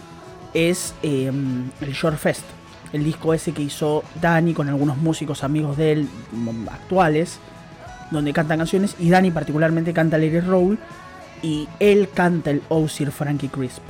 [0.54, 2.44] es em, el Short Fest.
[2.92, 7.38] El disco ese que hizo Dani con algunos músicos amigos de él mm, actuales,
[8.10, 10.78] donde cantan canciones, y Dani particularmente canta Lady Roll,
[11.42, 13.82] y él canta el Oh Sir Frankie Crisp.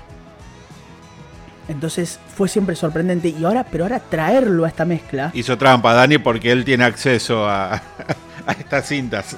[1.71, 3.29] Entonces fue siempre sorprendente.
[3.29, 5.31] Y ahora, pero ahora traerlo a esta mezcla.
[5.35, 7.75] Hizo trampa, Dani, porque él tiene acceso a,
[8.47, 9.37] a estas cintas.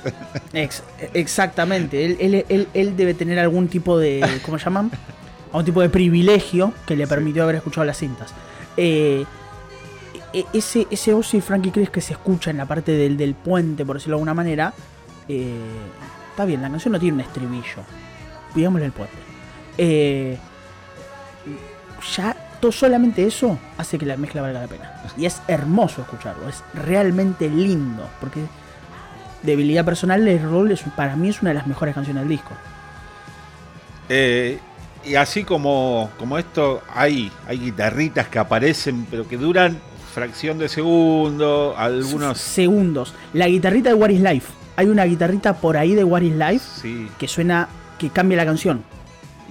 [1.12, 2.16] exactamente.
[2.18, 4.40] Él, debe tener algún tipo de.
[4.46, 4.90] ¿Cómo llaman?
[5.48, 8.32] Algún tipo de privilegio que le permitió haber escuchado las cintas.
[8.78, 9.26] Eh,
[10.32, 13.84] e, ese, ese Ozzy Frankie Chris que se escucha en la parte del, del puente,
[13.84, 14.72] por decirlo de alguna manera.
[15.28, 15.54] Eh,
[16.30, 17.82] está bien, la canción no tiene un estribillo.
[18.54, 19.16] Digámosle el puente.
[19.76, 20.38] Eh,
[22.16, 22.36] ya
[22.70, 25.02] solamente eso hace que la mezcla valga la pena.
[25.16, 28.40] Y es hermoso escucharlo, es realmente lindo, porque
[29.42, 32.52] debilidad personal, el rol es, para mí es una de las mejores canciones del disco.
[34.08, 34.60] Eh,
[35.04, 39.80] y así como, como esto, hay, hay guitarritas que aparecen, pero que duran
[40.14, 42.38] fracción de segundo, algunos...
[42.38, 43.14] Segundos.
[43.32, 44.52] La guitarrita de What is Life.
[44.76, 48.84] Hay una guitarrita por ahí de What is Life que suena, que cambia la canción.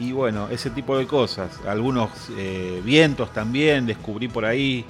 [0.02, 1.60] Y bueno, ese tipo de cosas.
[1.68, 4.84] Algunos eh, vientos también descubrí por ahí.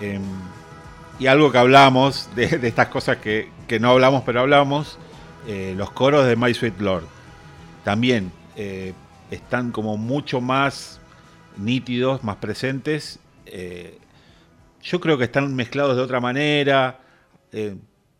[0.00, 0.20] Em,
[1.20, 4.98] y algo que hablamos, de, estas cosas que, no hablamos pero hablamos,
[5.46, 7.04] eh, los coros de My Sweet Lord.
[7.84, 8.94] También eh,
[9.30, 11.00] están como mucho más
[11.56, 13.20] nítidos, más presentes.
[14.82, 16.98] yo creo que están mezclados de otra manera.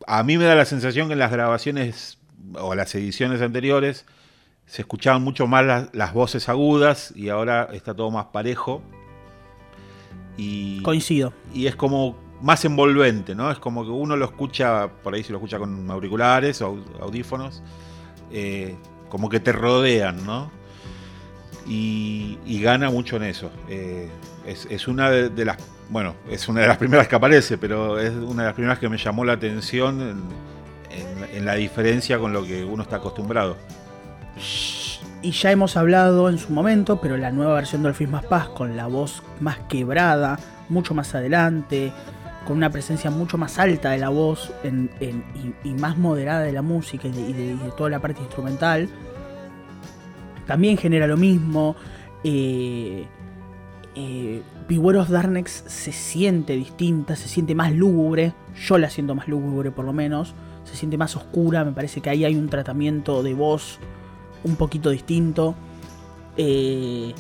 [0.07, 2.19] a mí me da la sensación que en las grabaciones
[2.55, 4.05] o las ediciones anteriores
[4.67, 8.83] se escuchaban mucho más las, voces agudas y ahora está todo más parejo.
[10.37, 11.33] Y, Coincido.
[11.53, 13.51] Y es como más envolvente, ¿no?
[13.51, 17.63] Es como que uno lo escucha, por ahí si lo escucha con auriculares o audífonos,
[18.31, 18.75] eh,
[19.09, 20.51] como que te rodean, ¿no?
[21.67, 23.51] Y, gana mucho en eso.
[23.69, 24.09] Eh,
[24.47, 25.59] es, una de, las,
[25.91, 28.89] bueno, es una de las primeras que aparece, pero es una de las primeras que
[28.89, 30.23] me llamó la atención
[31.33, 33.57] en la diferencia con lo que uno está acostumbrado.
[34.37, 38.49] Y ya hemos hablado en su momento, pero la nueva versión de Dolphins Más Paz,
[38.49, 41.93] con la voz más quebrada, mucho más adelante,
[42.45, 47.07] con una presencia mucho más alta de la voz y, más moderada de la música
[47.07, 48.89] y de, toda la parte instrumental,
[50.47, 51.77] también genera lo mismo.
[52.25, 53.07] Eh,
[53.95, 59.85] eh, of se siente distinta, se siente más lúgubre, yo la siento más lúgubre por
[59.85, 63.79] lo menos, se siente más oscura, me parece que ahí hay un tratamiento de voz
[64.45, 65.55] un poquito distinto.
[66.37, 67.15] Eh,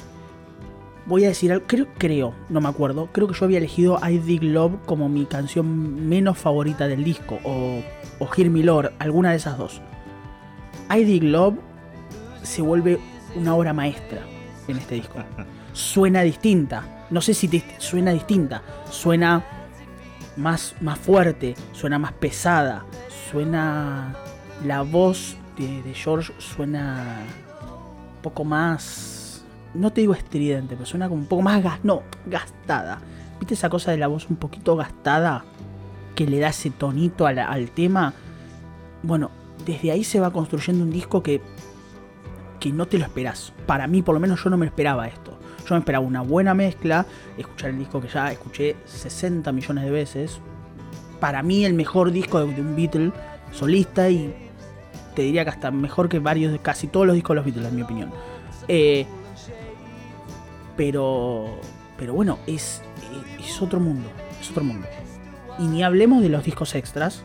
[1.07, 4.19] voy a decir algo, creo, creo, no me acuerdo, creo que yo había elegido I
[4.19, 7.81] Dig Love como mi canción menos favorita del disco, o,
[8.19, 9.81] o Hear Me Lord, alguna de esas dos.
[10.95, 11.57] I Dig Love
[12.43, 12.99] se vuelve
[13.35, 14.23] una obra maestra
[14.69, 15.19] en este disco.
[15.73, 19.45] Suena distinta, no sé si te, suena distinta, suena
[20.37, 22.85] más, más fuerte, suena más pesada,
[23.31, 24.15] suena
[24.65, 27.19] la voz de, George suena
[28.17, 29.45] un poco más.
[29.75, 33.01] No te digo estridente, pero suena como un poco más gas, no, gastada.
[33.39, 35.45] ¿Viste esa cosa de la voz un poquito gastada?
[36.15, 38.13] Que le da ese tonito al, tema.
[39.03, 39.31] Bueno,
[39.65, 41.41] desde ahí se va construyendo un disco que,
[42.61, 43.53] que no te lo esperas.
[43.67, 45.39] Para mí, por lo menos, yo no me esperaba esto.
[45.67, 47.07] Yo me esperaba una buena mezcla,
[47.39, 50.41] escuchar el disco que ya escuché 60 millones de veces.
[51.19, 53.13] Para mí, el mejor disco de, de un Beatle
[53.53, 54.51] solista y
[55.15, 57.77] te diría que hasta mejor que varios, casi todos los discos de los Beatles, en
[57.77, 58.11] mi opinión.
[58.69, 59.07] Eh,
[60.77, 61.47] pero,
[61.99, 62.83] pero bueno, es,
[63.39, 64.09] es otro mundo,
[64.41, 64.87] es otro mundo.
[65.59, 67.23] Y ni hablemos de los discos extras,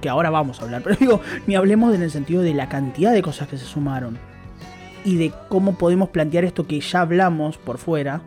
[0.00, 3.12] que ahora vamos a hablar, pero digo, ni hablemos en el sentido de la cantidad
[3.12, 4.18] de cosas que se sumaron
[5.04, 8.22] y de cómo podemos plantear esto que ya hablamos por fuera,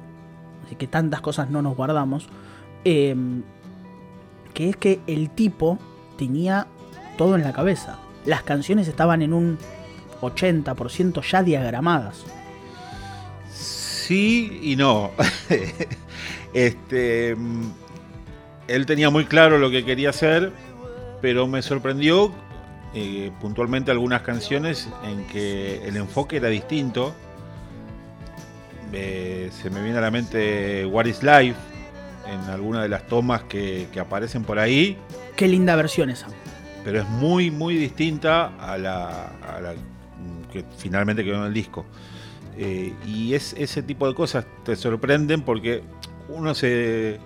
[0.66, 2.30] así que tantas cosas no nos guardamos,
[2.86, 3.16] eh,
[4.54, 5.78] que es que el tipo
[6.18, 6.68] tenía
[7.18, 9.58] todo en la cabeza las canciones estaban en un
[10.22, 12.24] 80% ya diagramadas.
[13.52, 15.12] Sí y no.
[16.54, 17.36] este,
[18.68, 20.52] él tenía muy claro lo que quería hacer,
[21.22, 22.32] pero me sorprendió
[22.94, 27.16] eh, puntualmente algunas canciones en que el enfoque era distinto.
[28.94, 31.58] Eh, se me viene a la mente What is Life
[32.28, 34.98] en alguna de las tomas que, que aparecen por ahí.
[35.36, 36.28] Qué linda versión esa
[36.84, 39.32] pero es muy, muy distinta a la,
[40.52, 41.86] que finalmente quedó en el disco.
[42.58, 45.84] Eh, y es ese tipo de cosas te sorprenden porque
[46.28, 47.20] uno se.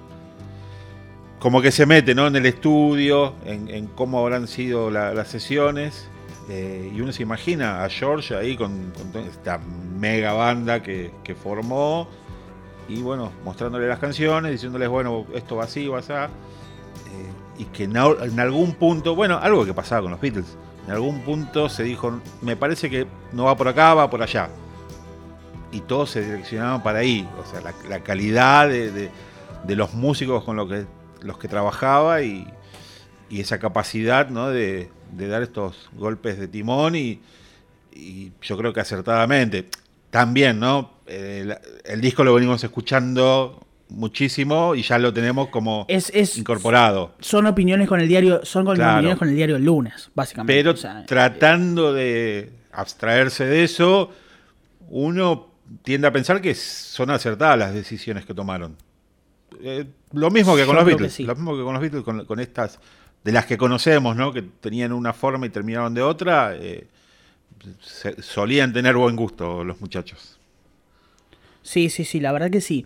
[1.40, 2.28] como que se mete ¿no?
[2.28, 6.10] en el estudio, en, cómo habrán sido las sesiones.
[6.50, 8.92] Eh, y uno se imagina a George ahí con,
[9.32, 12.10] esta mega banda que, que, formó.
[12.90, 16.12] Y bueno, mostrándole las canciones, diciéndoles, bueno, esto va así, va así
[17.58, 21.70] y que en, algún punto, bueno, algo que pasaba con los Beatles, en algún punto
[21.70, 24.50] se dijo, me parece que no va por acá, va por allá.
[25.72, 29.10] Y todos se direccionaban para ahí, o sea, la, calidad de,
[29.68, 30.86] los músicos con que,
[31.22, 32.48] los que trabajaba y,
[33.30, 34.50] esa capacidad ¿no?
[34.50, 37.22] de, dar estos golpes de timón y,
[38.42, 39.70] yo creo que acertadamente.
[40.10, 40.92] También, ¿no?
[41.08, 43.63] el, disco lo venimos escuchando
[43.94, 45.86] muchísimo y ya lo tenemos como
[46.36, 47.14] incorporado.
[47.20, 50.54] Son opiniones con el diario, son opiniones con el diario el lunes, básicamente.
[50.54, 50.76] Pero
[51.06, 54.12] tratando de abstraerse de eso,
[54.90, 55.48] uno
[55.84, 58.76] tiende a pensar que son acertadas las decisiones que tomaron.
[59.62, 62.80] Eh, lo mismo que con los Beatles, lo mismo que con los Beatles, con, estas
[63.24, 64.34] de las que conocemos, ¿no?
[64.34, 66.88] Que tenían una forma y terminaron de otra, eh,
[67.80, 70.38] se- solían tener buen gusto los muchachos.
[71.62, 72.86] Sí, sí, sí, la verdad que sí.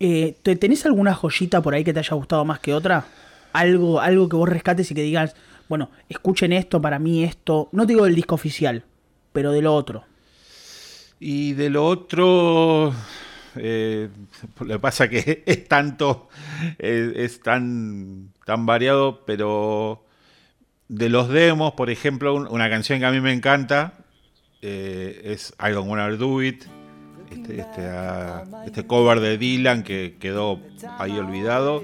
[0.00, 3.04] Eh, ¿te- ¿Tenés alguna joyita por ahí que te haya gustado más que otra?
[3.52, 5.34] Algo, algo que vos rescates y que digas,
[5.68, 7.68] bueno, escuchen esto, para mí esto.
[7.72, 8.84] No digo del disco oficial,
[9.32, 10.04] pero de lo otro.
[11.20, 12.92] Y de lo otro,
[13.56, 14.08] eh,
[14.60, 16.28] lo que pasa que es tanto,
[16.78, 20.04] es, tan, tan variado, pero
[20.88, 23.94] de los demos, por ejemplo, un- una canción que a mí me encanta
[24.62, 26.64] eh, es I Don't Wanna Do It,
[27.30, 30.60] este, este, ah, este cover de Dylan que quedó
[30.98, 31.82] ahí olvidado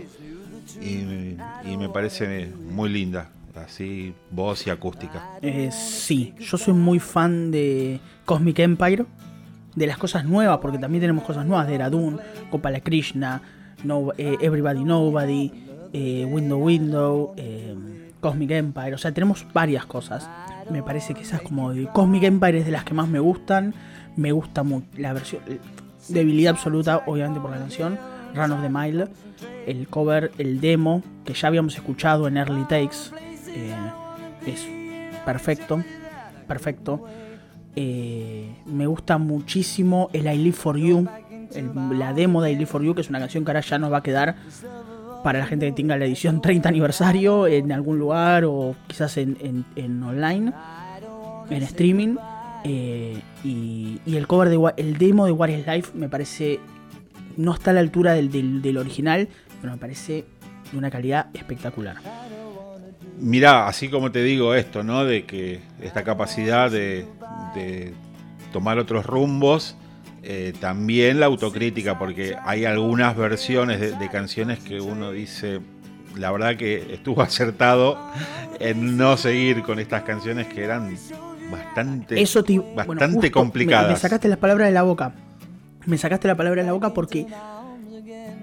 [0.81, 1.37] y,
[1.71, 5.31] y me parece muy linda, así voz y acústica.
[5.43, 9.05] Eh, sí, yo soy muy fan de Cosmic Empire,
[9.75, 13.43] de las cosas nuevas, porque también tenemos cosas nuevas de Eradun, Gopala Krishna,
[13.83, 15.53] no, eh, Everybody Nobody,
[15.93, 17.75] eh, Window Window, eh,
[18.21, 20.29] Cosmic Empire, o sea, tenemos varias cosas.
[20.71, 23.75] Me parece que esas como de Cosmic Empire es de las que más me gustan.
[24.17, 25.43] Me gusta mucho la versión,
[26.09, 27.99] debilidad absoluta, obviamente por la canción,
[28.35, 29.09] Run of the Mile,
[29.67, 32.97] el cover, el demo que ya habíamos escuchado en Early Takes,
[33.49, 33.75] eh,
[34.47, 34.67] es
[35.25, 35.83] perfecto,
[36.47, 37.05] perfecto.
[37.77, 41.09] Eh, me gusta muchísimo el I Live For You,
[41.55, 43.79] el- la demo de I Live For You, que es una canción que ahora ya
[43.79, 44.37] nos va a quedar
[45.25, 49.65] para la gente que tenga la edición 30 aniversario en algún lugar o quizás en-
[49.75, 50.53] en online,
[51.51, 52.17] en streaming.
[52.65, 56.61] Eh, y, el cover de el demo de What is Life me parece
[57.37, 58.31] no está a la altura del,
[58.63, 59.29] del- original,
[59.61, 60.25] pero me parece
[60.73, 61.97] de una calidad espectacular.
[63.19, 65.05] Mirá, así como te digo esto, ¿no?
[65.05, 67.07] De que esta capacidad de,
[68.53, 69.77] tomar otros rumbos,
[70.23, 75.61] eh, también la autocrítica, porque hay algunas versiones de canciones que uno dice,
[76.17, 77.99] la verdad que estuvo acertado
[78.59, 80.97] en no seguir con estas canciones que eran
[81.51, 83.91] bastante, Eso te, bueno, bastante me- complicadas.
[83.91, 85.13] Me, sacaste las palabras de la boca.
[85.87, 87.27] Me sacaste la palabra de la boca porque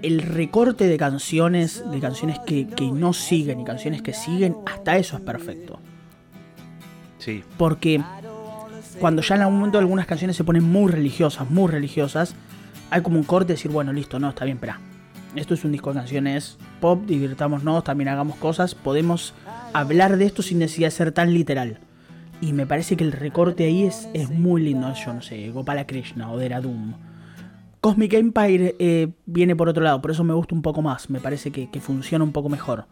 [0.02, 4.96] el recorte de canciones, de canciones que, que no siguen y canciones que siguen, hasta
[4.96, 5.78] eso es perfecto.
[7.18, 8.02] Sí, Porque
[8.98, 12.34] cuando ya en algún momento algunas canciones se ponen muy religiosas, muy religiosas,
[12.90, 14.80] hay como un corte de decir, bueno, listo, no, está bien, espera.
[15.36, 19.34] Esto es un disco de canciones pop, divirtámonos, también hagamos cosas, podemos
[19.72, 21.78] hablar de esto sin necesidad de ser tan literal.
[22.42, 25.86] Y me parece que el recorte ahí es, es muy lindo, yo no sé, Gopala
[25.86, 26.92] Krishna o Doom.
[27.80, 31.20] Cosmic Empire eh, viene por otro lado, por eso me gusta un poco más, me
[31.20, 32.84] parece que, que funciona un poco mejor.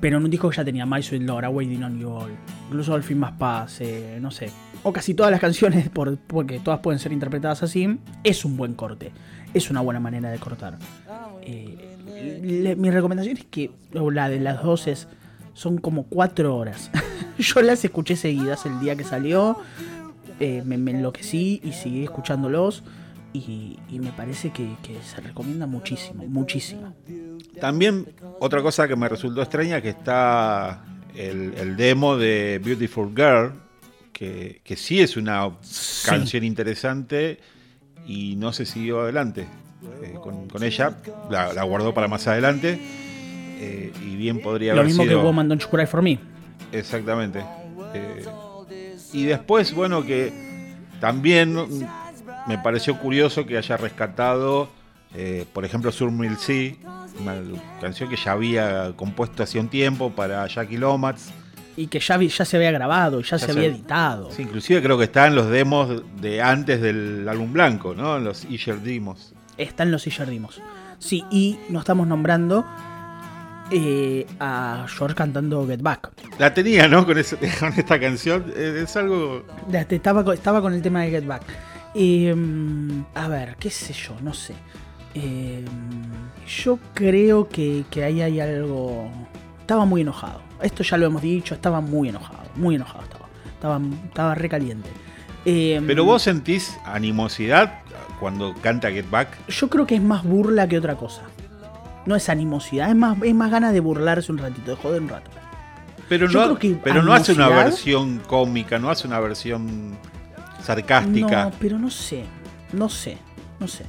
[0.00, 2.32] Pero en un disco que ya tenía My Sweet Lord, Waiting on You All,
[2.66, 4.50] incluso Al fin más paz, eh, no sé.
[4.82, 8.74] O casi todas las canciones, por- porque todas pueden ser interpretadas así, es un buen
[8.74, 9.12] corte.
[9.54, 10.78] Es una buena manera de cortar.
[11.42, 15.06] Eh, mi recomendación es que o la de las dos es,
[15.54, 16.90] son como cuatro horas.
[17.38, 19.58] Yo las escuché seguidas el día que salió,
[20.40, 22.82] eh, me, me enloquecí y seguí escuchándolos.
[23.34, 26.94] Y, y me parece que, que se recomienda muchísimo, muchísimo.
[27.60, 28.06] También
[28.40, 30.84] otra cosa que me resultó extraña que está
[31.16, 33.52] el, el demo de Beautiful Girl,
[34.12, 36.06] que, que sí es una Sí.
[36.10, 37.40] canción interesante
[38.06, 39.46] y no se siguió adelante
[40.02, 40.98] eh, con, con ella,
[41.30, 42.78] la, la guardó para más adelante
[43.64, 45.22] eh, y bien podría Lo haber mismo que sido...
[45.22, 46.18] Woman Don't Cry For Me.
[46.72, 47.44] Exactamente.
[47.94, 48.24] Eh,
[49.12, 50.32] y después, bueno, que
[51.00, 51.54] también
[52.46, 54.68] me pareció curioso que haya rescatado,
[55.14, 56.72] eh, por ejemplo, Surmill Sea,
[57.20, 57.34] una
[57.80, 61.30] canción que ya había compuesto hacía un tiempo para Jackie Lomax.
[61.76, 64.30] Y que ya, vi- ya se había grabado, ya, Ya se se- había editado.
[64.30, 68.16] Sí, inclusive creo que está en los demos de antes del álbum blanco, ¿no?
[68.18, 69.34] En los Eager Demos.
[69.58, 70.60] Está en los Sillardimos.
[70.98, 72.64] Sí, y nos estamos nombrando
[73.72, 76.10] eh, a George cantando Get Back.
[76.38, 77.04] La tenía, ¿no?
[77.06, 78.44] Con, ese- con esta canción.
[78.56, 79.44] Es algo...
[79.72, 81.42] Estaba, con- estaba con el tema de Get Back.
[81.94, 82.34] Eh,
[83.14, 84.54] a ver, qué sé yo, no sé.
[85.14, 85.64] Eh,
[86.64, 89.10] yo creo que, que ahí hay algo...
[89.60, 90.40] Estaba muy enojado.
[90.62, 92.40] Esto ya lo hemos dicho, estaba muy enojado.
[92.56, 93.26] Muy enojado estaba.
[93.54, 94.88] Estaba, estaba recaliente.
[95.44, 97.80] Eh, Pero vos sentís animosidad
[98.20, 99.28] cuando canta Get Back.
[99.48, 101.22] Yo creo que es más burla que otra cosa.
[102.06, 105.08] No es animosidad, es más, es más ganas de burlarse un ratito, de joder un
[105.08, 105.30] rato.
[106.08, 109.96] Pero Yo no, creo que pero no hace una versión cómica, no hace una versión
[110.62, 111.44] sarcástica.
[111.44, 112.24] No, pero no sé,
[112.72, 113.18] no sé,
[113.60, 113.84] no sé.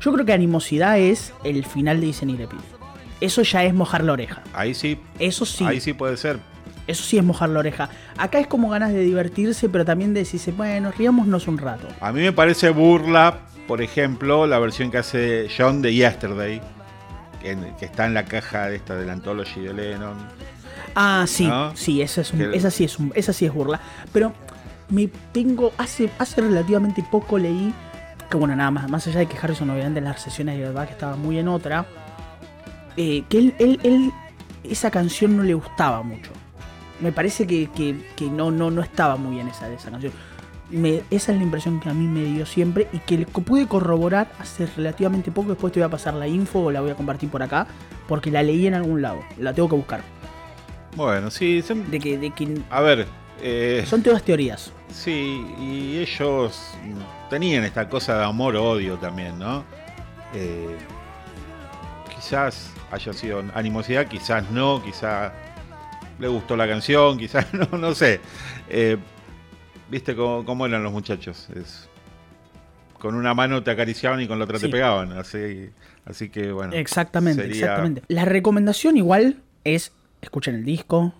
[0.00, 2.38] Yo creo que animosidad es el final de Dicen y.
[3.20, 4.42] Eso ya es mojar la oreja.
[4.52, 6.40] Ahí sí, Eso sí, ahí sí puede ser.
[6.88, 7.88] eso sí es mojar la oreja.
[8.18, 11.86] Acá es como ganas de divertirse, pero también de decirse, bueno, riámonos un rato.
[12.00, 16.60] A mí me parece burla, por ejemplo, la versión que hace John de Yesterday,
[17.42, 20.16] que, que está en la caja de esta de la Anthology de Lennon.
[20.94, 21.74] Ah, sí, ¿No?
[21.76, 23.80] sí, esa, es un- Que- esa, sí es un- esa sí es burla.
[24.12, 24.32] Pero
[24.88, 27.72] me tengo, hace, hace relativamente poco leí,
[28.30, 30.86] que bueno, nada más, más allá de que Harrison obviamente en las sesiones de verdad
[30.86, 31.86] que estaba muy en otra,
[32.96, 34.12] eh, que él, él, él-
[34.64, 36.30] esa canción no le gustaba mucho.
[37.00, 40.12] Me parece que, que- que no, no, no estaba muy bien esa, esa canción.
[40.72, 44.32] Me- esa es la impresión que a mí me dio siempre y que pude corroborar
[44.38, 45.50] hace relativamente poco.
[45.50, 47.66] Después te voy a pasar la info o la voy a compartir por acá
[48.08, 49.20] porque la leí en algún lado.
[49.38, 50.00] La tengo que buscar.
[50.96, 53.06] Bueno, sí, son- De que, de que a ver,
[53.40, 54.72] eh, son todas teorías.
[54.90, 56.58] sí, y ellos
[57.30, 59.64] tenían esta cosa de amor-odio también, ¿no?
[60.34, 60.76] Eh,
[62.14, 65.32] quizás haya sido animosidad, quizás no, quizás
[66.18, 68.20] le gustó la canción, quizás no, no sé.
[68.68, 68.96] Eh,
[69.92, 71.48] ¿Viste cómo, cómo eran los muchachos?
[71.54, 71.88] Es,
[72.98, 74.66] con una mano te acariciaban y con la otra Sí.
[74.66, 75.68] te pegaban, así,
[76.06, 76.72] así que bueno.
[76.72, 78.02] Exactamente, sería- exactamente.
[78.08, 81.12] La recomendación igual es escuchen el disco,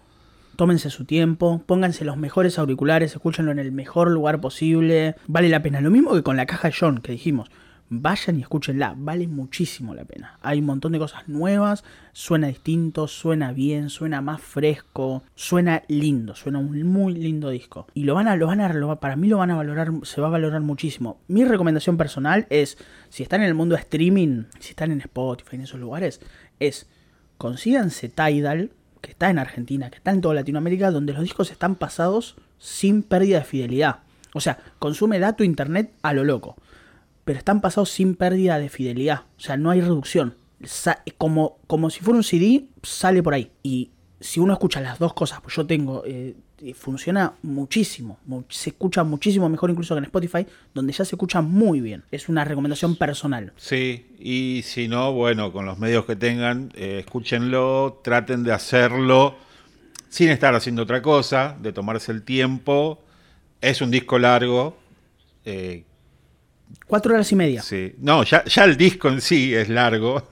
[0.56, 5.16] tómense su tiempo, pónganse los mejores auriculares, escúchenlo en el mejor lugar posible.
[5.26, 5.80] Vale la pena.
[5.80, 7.50] Lo mismo que con la caja de John que dijimos.
[7.94, 10.38] Vayan y escúchenla, vale muchísimo la pena.
[10.40, 11.84] Hay un montón de cosas nuevas,
[12.14, 17.86] suena distinto, suena bien, suena más fresco, suena lindo, suena un muy lindo disco.
[17.92, 20.28] Y lo van a, lo van a, para mí lo van a valorar, se va
[20.28, 21.20] a valorar muchísimo.
[21.28, 22.78] Mi recomendación personal es,
[23.10, 26.22] si están en el mundo de streaming, si están en Spotify, en esos lugares,
[26.60, 26.88] es
[27.36, 28.70] consíganse Tidal,
[29.02, 33.02] que está en Argentina, que está en toda Latinoamérica, donde los discos están pasados sin
[33.02, 33.98] pérdida de fidelidad.
[34.32, 36.56] O sea, consume dato internet a lo loco.
[37.24, 39.22] Pero están pasados sin pérdida de fidelidad.
[39.36, 40.34] O sea, no hay reducción.
[41.18, 43.50] Como, como si fuera un CD, sale por ahí.
[43.62, 46.34] Y si uno escucha las dos cosas, pues yo tengo, eh,
[46.74, 48.18] funciona muchísimo.
[48.26, 52.04] mu- se escucha muchísimo mejor incluso que en Spotify, donde ya se escucha muy bien.
[52.12, 53.52] Es una recomendación personal.
[53.56, 59.34] Sí, y si no, bueno, con los medios que tengan, eh, escúchenlo, traten de hacerlo
[60.08, 63.00] sin estar haciendo otra cosa, de tomarse el tiempo.
[63.60, 64.76] Es un disco largo.
[65.44, 65.84] eh,
[66.86, 67.62] Cuatro horas y media.
[67.62, 67.94] sí.
[67.98, 70.28] No, ya, ya el disco en sí es largo.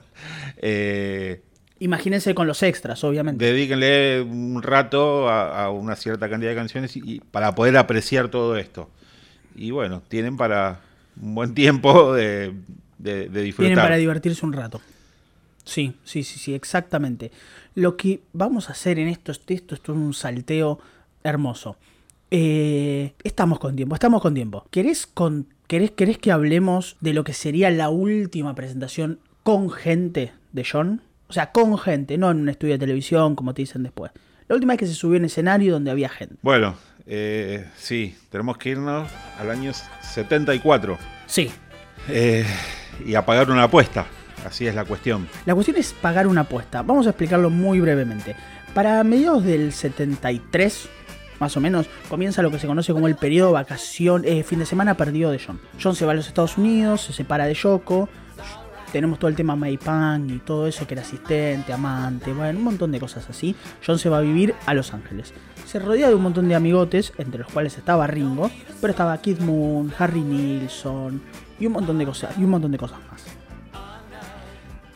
[0.57, 1.41] Eh,
[1.79, 3.43] Imagínense con los extras, obviamente.
[3.43, 8.29] dedíquenle un rato a, a una cierta cantidad de canciones y, y para poder apreciar
[8.29, 8.89] todo esto.
[9.55, 10.81] Y bueno, tienen para
[11.19, 12.53] un buen tiempo de,
[12.99, 13.69] de- de disfrutar.
[13.69, 14.79] Vienen para divertirse un rato.
[15.65, 17.31] Sí, sí, sí, sí, exactamente.
[17.75, 20.79] Lo que vamos a hacer en esto, esto, esto es un salteo
[21.23, 21.77] hermoso.
[22.29, 24.65] Eh, estamos con tiempo, estamos con tiempo.
[24.71, 30.33] ¿Querés, con, querés, ¿Querés que hablemos de lo que sería la última presentación con gente
[30.51, 31.01] de John?
[31.29, 34.11] O sea, con gente, no en un estudio de televisión, como te dicen después.
[34.49, 36.35] La última vez que se subió en escenario donde había gente.
[36.41, 39.09] Bueno, eh, sí, tenemos que irnos
[39.39, 41.49] al año 74 Sí,
[42.09, 42.45] eh,
[43.05, 44.05] y a pagar una apuesta.
[44.45, 45.29] Así es la cuestión.
[45.45, 46.81] La cuestión es pagar una apuesta.
[46.81, 48.35] Vamos a explicarlo muy brevemente.
[48.73, 50.89] Para mediados del 73,
[51.41, 54.65] más o menos, comienza lo que se conoce como el periodo vacación, eh, fin de
[54.65, 55.59] semana perdido de John.
[55.81, 58.07] John se va a los Estados Unidos, se separa de Yoko.
[58.91, 62.65] Tenemos todo el tema May Pang y todo eso, que era asistente, amante, bueno, un
[62.65, 63.55] montón de cosas así.
[63.85, 65.33] John se va a vivir a Los Ángeles.
[65.65, 69.39] Se rodea de un montón de amigotes, entre los cuales estaba Ringo, pero estaba Kid
[69.39, 71.21] Moon, Harry Nilsson
[71.59, 73.23] y un montón de cosas, y un montón de cosas más.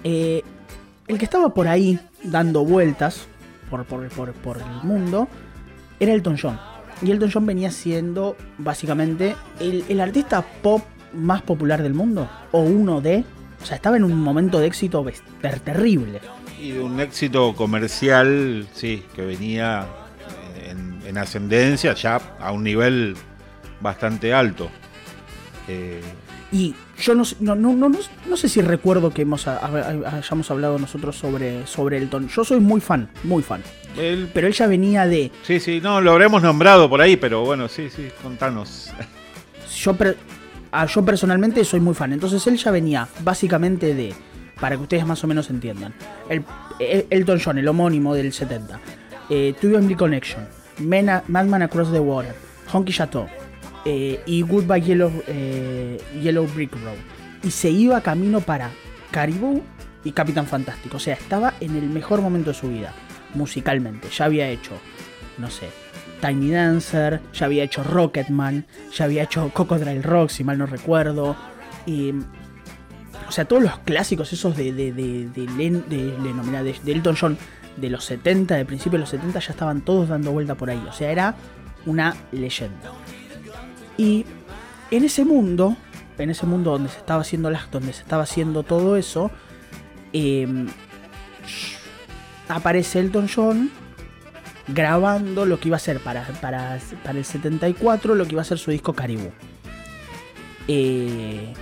[0.04, 0.43] Eh,
[1.08, 3.28] el que estaba por ahí dando vueltas
[3.70, 5.28] por, por- por- por el mundo
[6.00, 6.60] era Elton John.
[7.02, 10.82] Y Elton John venía siendo básicamente el, el artista pop
[11.14, 12.30] más popular del mundo.
[12.52, 13.24] O uno de.
[13.62, 15.06] O sea, estaba en un momento de éxito
[15.41, 16.22] ter- terrible.
[16.62, 19.86] Y de un éxito comercial, sí, que venía
[20.70, 23.16] en, en ascendencia ya a un nivel
[23.82, 24.70] bastante alto.
[25.68, 26.02] Eh,
[26.52, 30.78] Y yo no, no, no, no, no- no sé si recuerdo que hemos, hayamos hablado
[30.80, 32.28] nosotros sobre, sobre Elton.
[32.30, 33.62] Yo soy muy fan, muy fan.
[34.34, 35.32] Pero él ya venía de.
[35.43, 38.91] sí, sí, no, lo habremos nombrado por ahí, pero bueno, sí, sí, contanos.
[39.78, 39.96] yo,
[40.72, 42.12] ah, yo personalmente soy muy fan.
[42.14, 44.14] Entonces él ya venía básicamente de,
[44.60, 45.93] para que ustedes más o menos entiendan,
[46.30, 46.43] el,
[46.80, 48.80] el- Elton John, el homónimo del 70,
[49.30, 50.46] eh, Me Connection,
[50.80, 52.36] Madman Across the Water,
[52.74, 53.28] Honky Chateau
[53.86, 56.98] eh, y Goodbye Yellow, eh, Yellow Brick Road.
[57.44, 58.72] Y se iba camino para
[59.12, 59.62] Caribou
[60.04, 60.98] y Capitán Fantástico.
[60.98, 62.94] O sea, estaba en el mejor momento de su vida,
[63.36, 64.10] musicalmente.
[64.10, 64.72] Ya había hecho,
[65.38, 65.70] no sé,
[66.22, 68.66] Tiny Dancer, ya había hecho Rocketman,
[68.96, 71.36] ya había hecho Cocodrile Rock, si mal no recuerdo.
[71.86, 72.12] Y,
[73.28, 75.46] o sea, todos los clásicos esos de, de, de, de
[75.88, 77.38] de- de Elton John
[77.78, 80.82] de los 70, de principios de los 70, ya estaban todos dando vuelta por ahí.
[80.90, 81.36] O sea, era
[81.86, 82.92] una leyenda.
[83.98, 84.26] Y
[84.91, 85.78] en ese mundo,
[86.18, 89.32] en ese mundo donde se estaba haciendo las, donde se estaba haciendo todo eso,
[90.14, 90.48] eh,
[92.48, 93.72] aparece Elton John
[94.68, 98.46] grabando lo que iba a ser para, para, para el 74, lo que iba a
[98.46, 99.32] ser su disco Caribou.
[100.68, 101.54] Eh,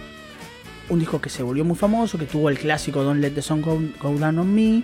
[0.89, 3.61] un disco que se volvió muy famoso, que tuvo el clásico Don't Let the Sun
[3.61, 4.83] Go, Go Down on Me.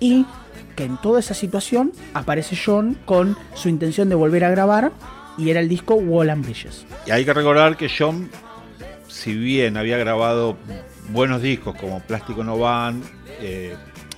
[0.00, 0.26] Y
[0.74, 4.92] que en toda esa situación aparece John con su intención de volver a grabar
[5.38, 6.86] y era el disco Wall and Bridges.
[7.06, 8.30] Y hay que recordar que John,
[9.08, 10.56] si bien había grabado
[11.10, 13.02] buenos discos como Plástico No Van,
[13.40, 13.76] eh,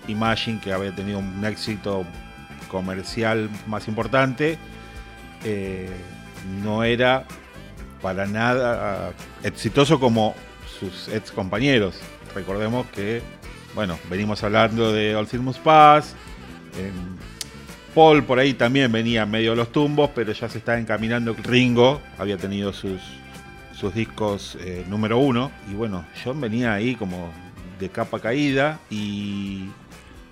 [0.08, 2.04] Imagine, que había tenido un éxito
[2.68, 4.58] comercial más importante,
[5.44, 5.88] eh,
[6.62, 7.24] no era
[8.02, 9.12] para nada
[9.42, 10.34] exitoso como
[10.78, 11.98] sus ex compañeros.
[12.34, 13.22] Recordemos que,
[13.74, 16.14] bueno, venimos hablando de All Things Pass.
[17.94, 21.34] Paul por ahí también venía medio de los tumbos, pero ya se está encaminando.
[21.42, 23.00] Ringo había tenido sus,
[23.72, 25.50] sus discos eh, número uno.
[25.70, 27.30] Y bueno, John venía ahí como
[27.78, 28.80] de capa caída.
[28.90, 29.68] Y,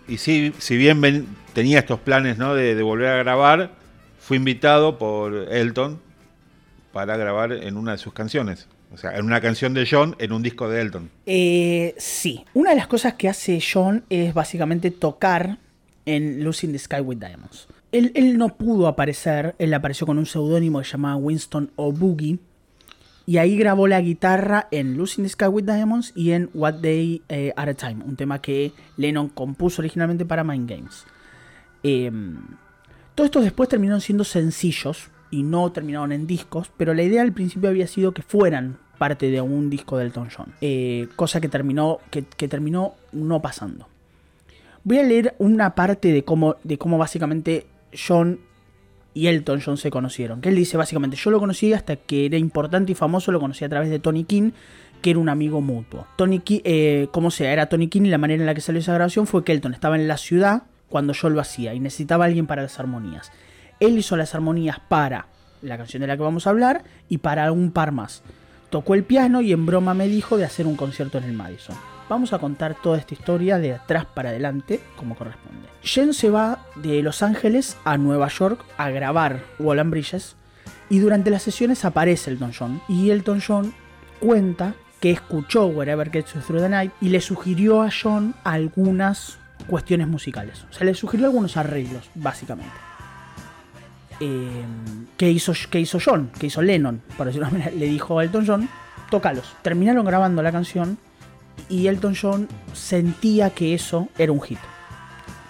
[0.09, 2.55] y si bien tenía estos planes ¿no?
[2.55, 3.71] de, de volver a grabar,
[4.19, 6.01] fue invitado por Elton
[6.93, 8.69] para grabar en una de sus canciones.
[8.93, 11.11] O sea, en una canción de John en un disco de Elton.
[11.25, 15.59] Eh, sí, una de las cosas que hace John es básicamente tocar
[16.07, 17.69] en Losing the Sky with Diamonds.
[17.93, 22.39] Él, no pudo aparecer, él apareció con un seudónimo que se llamaba Winston O'Boogie.
[23.25, 27.23] Y ahí grabó la guitarra en Losing the Sky with Diamonds y en What Day
[27.29, 31.05] eh, at a Time, un tema que Lennon compuso originalmente para Mind Games.
[31.85, 32.39] Em,
[33.15, 37.33] todos estos después terminaron siendo sencillos y no terminaron en discos, pero la idea al
[37.33, 41.49] principio había sido que fueran parte de un disco de Elton John, eh, cosa que
[41.49, 43.89] terminó, que, terminó no pasando.
[44.85, 48.41] Voy a leer una parte de cómo, de cómo básicamente John
[49.15, 50.41] y Elton John se conocieron.
[50.41, 53.65] Que él dice básicamente, yo lo conocí hasta que era importante y famoso, lo conocí
[53.65, 54.53] a través de Tony King,
[55.01, 56.07] que era un amigo mutuo.
[56.17, 58.81] Tony King, eh, como sea, era Tony King y la manera en la que salió
[58.81, 62.25] esa grabación fue que Elton estaba en la ciudad cuando yo lo hacía y necesitaba
[62.25, 63.33] a alguien para las armonías.
[63.81, 65.27] Él hizo las armonías para
[65.61, 68.23] la canción de la que vamos a hablar y para un par más.
[68.71, 71.77] Tocó el piano y en broma me dijo de hacer un concierto en el Madison.
[72.13, 75.67] Vamos a contar toda esta historia de atrás para adelante como corresponde.
[75.83, 80.37] Jen se va de Los Ángeles a Nueva York a grabar Wall and Bridges
[80.91, 83.73] y durante las sesiones aparece Elton John y Elton John
[84.21, 89.39] cuenta que escuchó Wherever Gets You Through the Night y le sugirió a John algunas
[89.67, 90.67] cuestiones musicales.
[90.71, 92.75] O sea, le sugirió algunos arreglos, básicamente.
[94.21, 94.65] Eh,
[95.17, 96.31] ¿qué, hizo, hizo John?
[96.39, 97.01] ¿Qué hizo Lennon?
[97.17, 98.69] Por decirlo de manera, le dijo a Elton John,
[99.09, 99.57] tócalos.
[99.63, 100.99] Terminaron grabando la canción
[101.69, 104.59] y Elton John sentía que eso era un hit.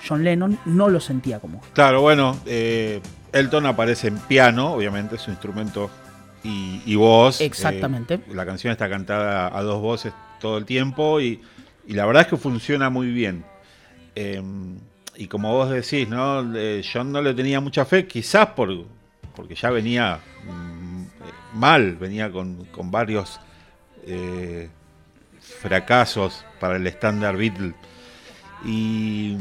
[0.07, 1.73] John Lennon no lo sentía como hit.
[1.73, 3.01] Claro, bueno, eh,
[3.33, 5.91] Elton aparece en piano, obviamente, su instrumento
[6.45, 7.41] y, voz.
[7.41, 8.15] Exactamente.
[8.15, 11.41] Eh, la canción está cantada a dos voces todo el tiempo y,
[11.87, 13.45] y la verdad es que funciona muy bien.
[14.15, 14.79] Em,
[15.17, 16.55] y como vos decís, ¿no?
[16.55, 18.71] yo no le tenía mucha fe, quizás por,
[19.35, 23.41] porque ya venía mm, mal, venía con, varios
[24.07, 24.69] eh,
[25.63, 27.73] fracasos para el estándar Beatle.
[28.65, 29.37] Y,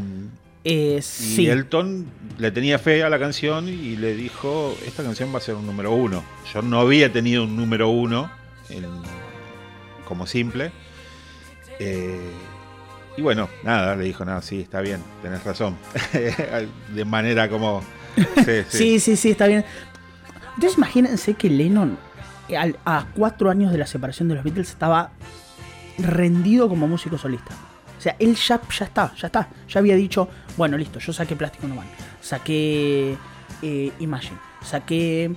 [0.64, 1.02] eh,
[1.38, 2.06] y Elton
[2.38, 5.66] le tenía fe a la canción y le dijo, esta canción va a ser un
[5.66, 6.24] número uno.
[6.54, 8.32] Yo no había tenido un número uno
[10.06, 10.72] como simple.
[11.80, 12.32] Eh,
[13.18, 15.78] y bueno, nada, le dijo, nada, sí, está bien, tenés razón.
[16.94, 17.84] de manera como...
[18.70, 19.16] Sí sí.
[19.16, 19.64] sí, está bien.
[20.56, 21.98] Entonces imagínense que Lennon,
[22.86, 25.12] a cuatro años de la separación de los Beatles, estaba
[26.04, 27.54] rendido como músico solista.
[27.98, 29.50] O sea, él ya, ya está, ya está.
[29.68, 30.28] Ya había dicho,
[30.58, 31.82] bueno, listo, yo saqué Plástico No
[32.22, 33.16] saqué
[33.62, 35.32] eh, Imagine, saqué...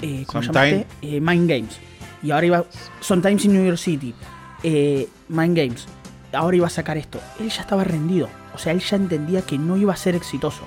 [0.00, 0.86] Eh, ¿Cómo llamaste?
[1.02, 1.78] Eh, Mind Games.
[2.22, 2.64] Y ahora iba...
[3.00, 4.14] Sometimes in New York City.
[4.62, 5.86] Eh, Mind Games
[6.32, 7.20] ahora iba a sacar esto.
[7.40, 8.28] Él ya estaba rendido.
[8.54, 10.62] O sea, él ya entendía que no iba a ser exitoso.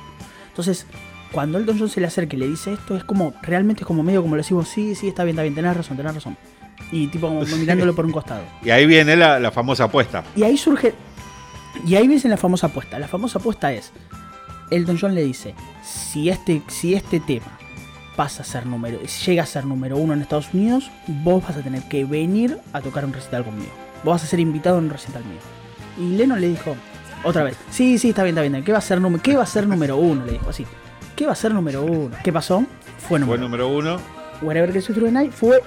[0.50, 0.86] Entonces,
[1.32, 4.04] cuando Elton John se le acerca y le dice esto, es como, realmente es como
[4.04, 6.38] medio como le decimos, sí, sí, está bien, está bien, tenés razón, tenés razón.
[6.92, 8.44] Y tipo como mirándolo por un costado.
[8.64, 10.24] Y ahí viene la, famosa apuesta.
[10.36, 10.94] Y ahí surge.
[11.86, 13.00] Y ahí viene la famosa apuesta.
[13.00, 13.92] La famosa apuesta es.
[14.70, 17.58] Elton John le dice: si este, si este tema
[18.16, 19.00] pasa a ser número.
[19.26, 22.82] llega a ser número uno en Estados Unidos, vos vas a tener que venir a
[22.82, 23.72] tocar un recital conmigo.
[24.04, 25.40] Vos vas a ser invitado en un recital mío.
[25.98, 26.76] Y Lennon le dijo,
[27.24, 28.64] otra vez, sí, sí, está bien, está bien.
[28.64, 30.26] ¿Qué va a ser, ¿qué va a ser número uno?
[30.26, 30.66] Le dijo así.
[31.16, 32.16] ¿Qué va a ser número uno?
[32.24, 32.66] ¿Qué pasó?
[32.98, 33.98] Fue número, fue número uno.
[34.42, 35.62] Wherever Through the Night fue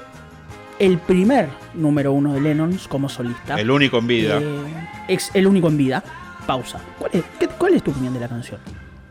[0.78, 3.60] el primer número uno de Lennon como solista.
[3.60, 4.38] El único en vida.
[4.40, 6.04] Eh, el único en vida.
[6.46, 6.80] Pausa.
[6.98, 7.24] ¿Cuál es,
[7.56, 8.60] ¿Cuál es tu opinión de la canción?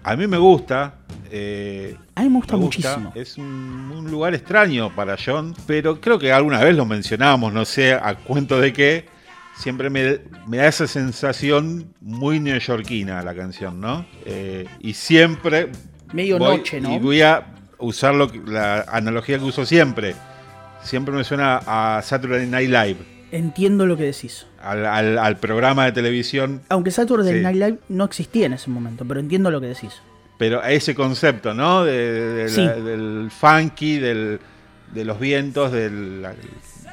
[0.03, 0.95] A mí me gusta.
[1.31, 3.11] Eh, a mí me gusta, muchísimo.
[3.15, 7.93] Es un, lugar extraño para John, pero creo que alguna vez lo mencionábamos, no sé
[7.93, 9.05] a cuento de qué.
[9.55, 14.05] Siempre me, da esa sensación muy neoyorquina la canción, ¿no?
[14.25, 15.71] Eh, y siempre,
[16.11, 16.93] Medio voy- noche, ¿no?
[16.93, 17.45] Y voy a
[17.77, 20.15] usar lo la analogía que uso siempre.
[20.83, 22.97] Siempre me suena a Saturday Night Live,
[23.31, 24.45] Entiendo lo que decís.
[24.61, 27.39] al, al- al programa de televisión, Aunque Saturday Sí.
[27.41, 30.01] Night Live no existía en ese momento, pero entiendo lo que decís.
[30.37, 31.83] pero ese concepto, ¿no?
[31.85, 31.93] De,
[32.33, 32.63] de- Sí.
[32.65, 34.39] la- del funky, del,
[34.93, 36.33] de los vientos, de la,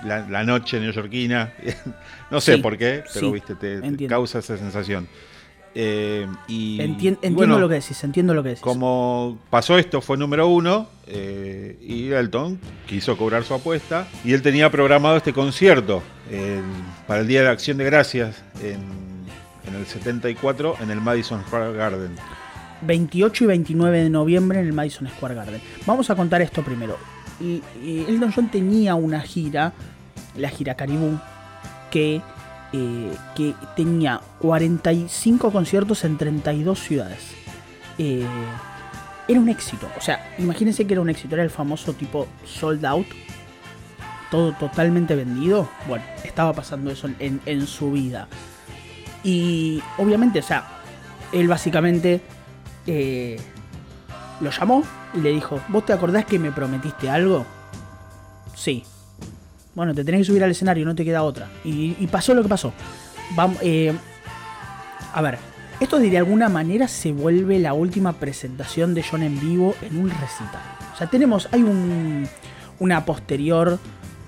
[0.04, 1.52] la- la noche neoyorquina.
[2.30, 5.08] no sé Sí, por qué, pero viste, te, te causa esa sensación.
[5.74, 8.62] Eh, y, Entien- y entiendo bueno, lo que decís, entiendo lo que decís.
[8.62, 12.58] Como pasó esto, fue número uno eh, y Elton
[12.88, 16.60] quiso cobrar su apuesta y él tenía programado este concierto eh,
[17.06, 18.80] para el Día de la Acción de Gracias en,
[19.68, 22.16] en el 74 en el Madison Square Garden.
[22.82, 25.60] 28 y 29 de noviembre en el Madison Square Garden.
[25.86, 26.96] Vamos a contar esto primero.
[27.40, 29.72] Y, y Elton John tenía una gira,
[30.36, 31.18] la gira Caribú,
[31.90, 32.20] que,
[32.72, 37.18] eh, que tenía 45 conciertos en 32 ciudades.
[37.98, 38.24] Eh,
[39.28, 39.88] era un éxito.
[39.96, 41.34] O sea, imagínense que era un éxito.
[41.34, 43.06] Era el famoso tipo sold out.
[44.30, 45.68] Todo totalmente vendido.
[45.88, 48.28] Bueno, estaba pasando eso en, en su vida.
[49.22, 50.80] Y obviamente, o sea,
[51.32, 52.20] él básicamente
[52.86, 53.38] eh,
[54.40, 54.82] lo llamó
[55.14, 57.44] y le dijo, ¿vos te acordás que me prometiste algo?
[58.54, 58.84] Sí.
[59.74, 61.48] Bueno, te tenés que subir al escenario, no te queda otra.
[61.64, 62.72] Y, pasó lo que pasó.
[63.36, 63.92] Vamos, eh,
[65.12, 65.38] a ver,
[65.78, 69.98] esto de, de alguna manera se vuelve la última presentación de John en vivo en
[69.98, 70.62] un recital.
[70.92, 72.28] O sea, tenemos, hay un,
[72.80, 73.78] una posterior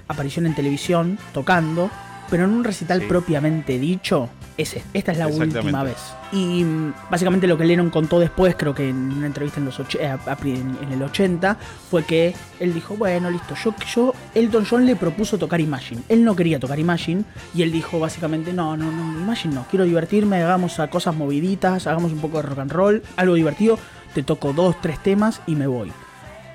[0.09, 1.91] aparición en televisión tocando,
[2.33, 3.07] pero en un recital Sí.
[3.07, 4.99] propiamente dicho, es, este.
[4.99, 5.97] esta es la última vez.
[6.33, 9.79] Y mm, básicamente lo que Lennon contó después, creo que en una entrevista en, los
[9.79, 11.59] och- eh, en, en el 80,
[11.91, 16.01] fue que él dijo, bueno, listo, yo, yo, Elton John le propuso tocar Imagine.
[16.09, 17.25] Él no quería tocar Imagine
[17.55, 21.87] y él dijo básicamente, no, no, no, Imagine no, quiero divertirme, hagamos a cosas moviditas,
[21.87, 23.79] hagamos un poco de rock and roll, algo divertido,
[24.15, 25.93] te toco dos, tres temas y me voy.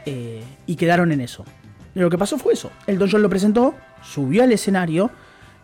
[0.06, 1.46] Eh, y quedaron en eso.
[1.94, 2.72] Y lo que pasó fue eso.
[2.88, 5.10] Elton John lo presentó, subió al escenario,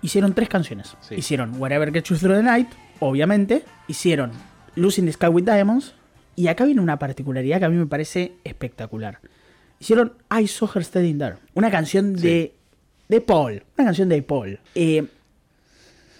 [0.03, 0.95] hicieron tres canciones.
[1.01, 1.15] Sí.
[1.15, 2.67] Hicieron Whatever Gets You Through the Night,
[2.99, 3.63] obviamente.
[3.87, 4.31] Hicieron
[4.75, 5.95] Losing the Sky with Diamonds.
[6.35, 9.19] Y acá viene una particularidad que a mí me parece espectacular.
[9.79, 12.27] Hicieron I Saw Her Standing There, una canción Sí.
[12.27, 12.55] de,
[13.09, 13.63] de Paul.
[13.77, 14.59] Una canción de Paul.
[14.75, 15.05] Eh,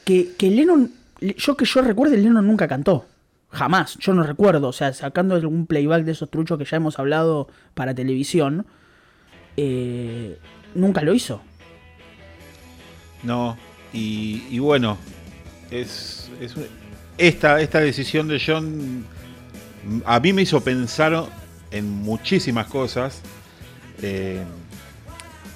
[0.05, 3.05] que, que Lennon, yo que yo recuerde, Lennon nunca cantó.
[3.49, 4.67] Jamás, yo no recuerdo.
[4.67, 8.65] O sea, sacando algún playback de esos truchos que ya hemos hablado para televisión,
[9.57, 10.38] eh,
[10.75, 11.41] nunca lo hizo.
[13.23, 13.57] No,
[13.93, 14.97] y, bueno,
[15.71, 16.55] es, es-
[17.17, 19.05] esta, esta decisión de John
[20.05, 21.25] a mí me hizo pensar
[21.71, 23.21] en muchísimas cosas.
[24.01, 24.43] Eh,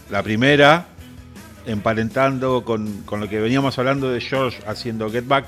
[0.09, 0.85] la primera,
[1.65, 5.45] emparentando con, lo que veníamos hablando de George haciendo Get Back.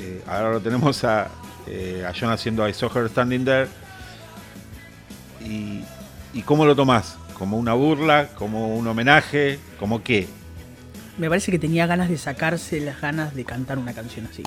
[0.00, 1.28] Eh, ahora lo tenemos a,
[1.66, 3.68] eh, a John haciendo I Saw Standing There.
[5.44, 5.80] Y,
[6.32, 7.16] ¿Y cómo lo tomás?
[7.38, 8.28] ¿Como una burla?
[8.36, 9.58] ¿Como un homenaje?
[9.78, 10.28] ¿Como qué?
[11.18, 14.42] Me parece que tenía ganas de sacarse las ganas de cantar una canción así.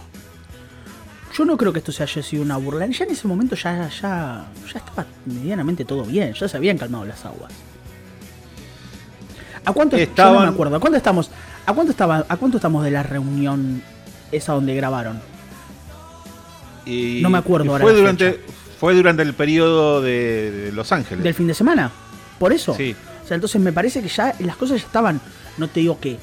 [1.37, 2.85] Yo no creo que esto se haya sido una burla.
[2.87, 6.33] Ya en ese momento ya, ya, ya estaba medianamente todo bien.
[6.33, 7.51] Ya se habían calmado las aguas.
[9.65, 10.75] ¿A cuánto yo no Estaban- me acuerdo.
[10.75, 11.29] ¿A cuánto estamos?
[11.65, 12.25] ¿A cuánto estaba?
[12.29, 13.81] ¿A cuánto estamos de la reunión
[14.31, 15.19] esa donde grabaron?
[16.85, 18.53] Y- No me acuerdo ahora Fue durante, fecha.
[18.79, 21.23] fue durante el periodo de, de Los Ángeles.
[21.23, 21.91] ¿Del fin de semana?
[22.39, 22.75] Por eso.
[22.75, 22.95] Sí.
[23.23, 25.19] O sea, entonces me parece que ya las cosas ya estaban,
[25.57, 26.17] no te digo que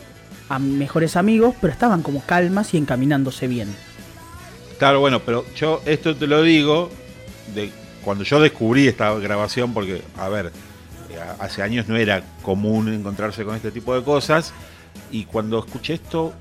[0.53, 3.75] a mejores amigos, pero estaban como calmas y encaminándose bien.
[4.79, 6.91] Claro, bueno, pero yo esto te lo digo
[7.55, 7.71] de
[8.05, 10.47] cuando yo descubrí esta grabación, porque, a ver,
[11.09, 14.53] eh, hace años no era común encontrarse con este tipo de cosas,
[15.11, 16.35] y cuando escuché esto,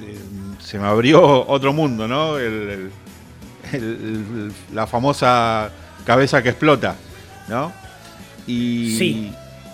[0.00, 0.16] eh,
[0.58, 2.38] se me abrió otro mundo, ¿no?
[2.38, 2.90] El- el-
[3.72, 5.70] el- el- la famosa
[6.06, 6.96] cabeza que explota,
[7.48, 7.70] ¿no?
[8.46, 9.32] Y, Sí.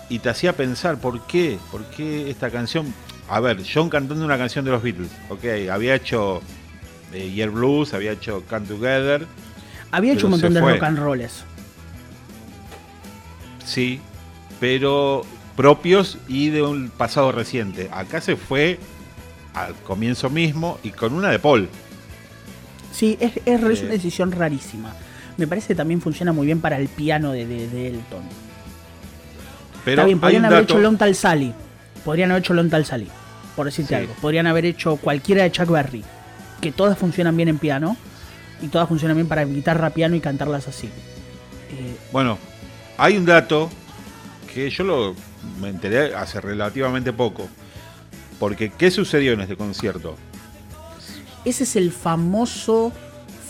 [0.09, 1.57] y te hacía pensar, ¿por qué?
[1.71, 2.93] ¿Por qué esta canción?
[3.29, 6.41] A ver, John cantando una canción de los Beatles, ok, había hecho
[7.13, 9.27] eh, Year Blues, había hecho Come Together,
[9.91, 10.73] Había hecho un montón de fue.
[10.73, 11.43] rock and rolls.
[13.63, 13.99] sí,
[14.59, 15.21] pero
[15.55, 17.89] propios y de un pasado reciente.
[17.91, 18.79] Acá se fue
[19.53, 21.69] al comienzo mismo y con una de Paul.
[22.91, 24.93] Sí, es, es una decisión rarísima.
[25.37, 28.23] Me parece que también funciona muy bien para el piano de, de- de Elton.
[29.85, 31.53] Pero Está bien, podrían haber hecho Long Tal Sally.
[32.03, 33.07] Podrían haber hecho Long Tal Sally,
[33.55, 33.95] por decirte Sí.
[33.95, 34.13] algo.
[34.21, 36.03] Podrían haber hecho cualquiera de Chuck Berry.
[36.61, 37.95] Que todas funcionan bien en piano.
[38.61, 40.87] Y todas funcionan bien para guitarra, piano y cantarlas así.
[41.71, 42.37] Eh, Bueno,
[42.97, 43.69] hay un dato
[44.53, 45.15] que yo lo
[45.61, 47.47] me enteré hace relativamente poco.
[48.39, 50.15] Porque, ¿qué sucedió en este concierto?
[51.45, 52.91] ese es el famoso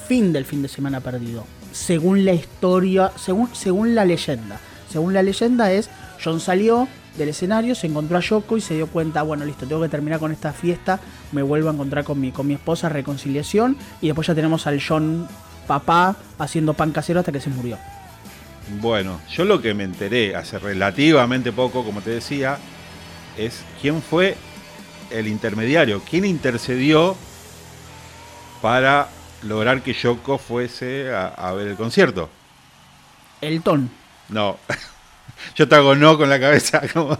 [0.07, 1.45] fin del fin de semana perdido.
[1.71, 4.59] según la historia, según, según la leyenda.
[4.91, 5.89] Según la leyenda es,
[6.23, 6.87] John salió
[7.17, 10.19] del escenario, se encontró a Yoko y se dio cuenta, bueno, listo, tengo que terminar
[10.19, 10.99] con esta fiesta,
[11.31, 14.81] me vuelvo a encontrar con mi, con mi esposa, reconciliación, y después ya tenemos al
[14.85, 15.27] John
[15.67, 17.77] papá haciendo pan casero hasta que se murió.
[18.81, 22.57] Bueno, yo lo que me enteré hace relativamente poco, como te decía,
[23.37, 24.35] es quién fue
[25.09, 27.15] el intermediario, quién intercedió
[28.61, 29.09] para
[29.43, 32.29] lograr que Yoko fuese a, ver el concierto.
[33.41, 33.89] Elton.
[34.29, 34.57] No.
[35.55, 36.81] Yo te hago no con la cabeza.
[36.93, 37.17] Como,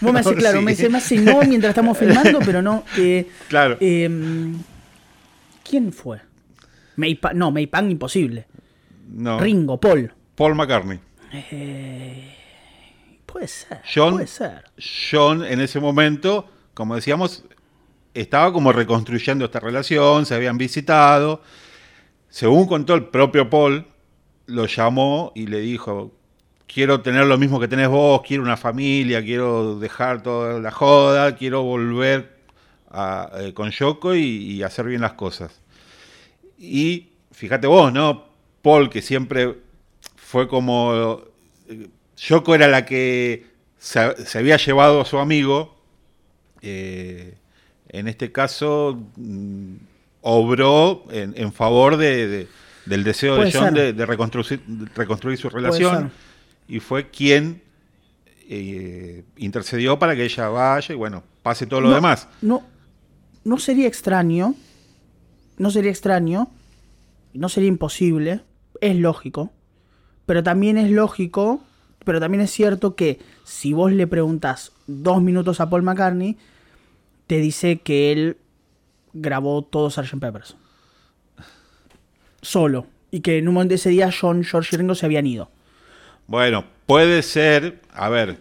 [0.00, 0.88] Vos me haces, claro, me hace
[1.18, 2.84] no mientras estamos filmando, pero no.
[3.48, 3.76] claro.
[3.80, 4.58] Em,
[5.68, 6.20] ¿Quién fue?
[7.34, 8.46] no, Maypan imposible.
[9.08, 9.38] No.
[9.38, 10.12] Ringo, Paul.
[10.34, 11.00] Paul McCartney.
[11.32, 12.34] Eh,
[13.26, 13.82] puede ser.
[13.92, 14.64] John, puede ser.
[15.10, 17.44] John en ese momento, como decíamos,
[18.14, 21.42] estaba como reconstruyendo esta relación, se habían visitado.
[22.28, 23.86] Según contó el propio Paul,
[24.46, 26.12] lo llamó y le dijo,
[26.72, 31.34] quiero tener lo mismo que tenés vos, quiero una familia, quiero dejar toda la joda,
[31.34, 32.36] quiero volver
[32.94, 35.60] eh, con Yoko y, hacer bien las cosas.
[36.58, 38.26] Y fíjate vos, ¿no?
[38.62, 39.56] Paul, que siempre
[40.16, 41.22] fue como...
[41.68, 43.46] Eh, Yoko era la que
[43.78, 44.00] se,
[44.38, 45.76] había llevado a su amigo.
[46.62, 47.34] Eh,
[47.90, 49.74] en este caso, mm,
[50.22, 52.48] obró en, favor de,
[52.84, 54.60] del deseo de John de, reconstruir,
[54.94, 56.10] reconstruir, su relación.
[56.68, 57.62] Y fue quien
[58.48, 62.28] eh, intercedió para que ella vaya y bueno, pase todo lo demás.
[62.42, 62.62] No,
[63.44, 64.54] no sería extraño,
[65.56, 66.48] no sería extraño,
[67.32, 68.42] no sería imposible,
[68.80, 69.50] es lógico,
[70.26, 71.62] pero también es lógico,
[72.04, 76.36] pero también es cierto que si vos le preguntas dos minutos a Paul McCartney,
[77.26, 78.36] te dice que él
[79.12, 80.18] grabó todo Sgt.
[80.18, 80.56] Peppers.
[82.40, 82.86] Solo.
[83.10, 85.50] Y que en un momento de ese día John, George y Ringo se habían ido.
[86.28, 88.38] Bueno, puede ser, a ver.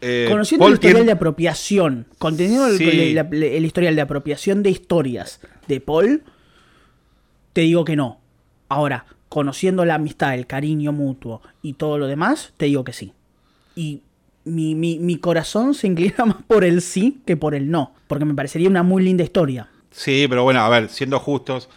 [0.00, 5.80] Eh, Conociendo el historial de apropiación, conteniendo el, el, historial de apropiación de historias de
[5.80, 6.24] Paul,
[7.52, 8.20] te digo que no.
[8.68, 13.12] Ahora, conociendo la amistad, el cariño mutuo y todo lo demás, te digo que sí.
[13.76, 14.02] Y
[14.44, 18.34] mi, mi, corazón se inclina más por el sí que por el no, porque me
[18.34, 19.68] parecería una muy linda historia.
[19.92, 21.68] Sí, pero bueno, a ver, siendo justos,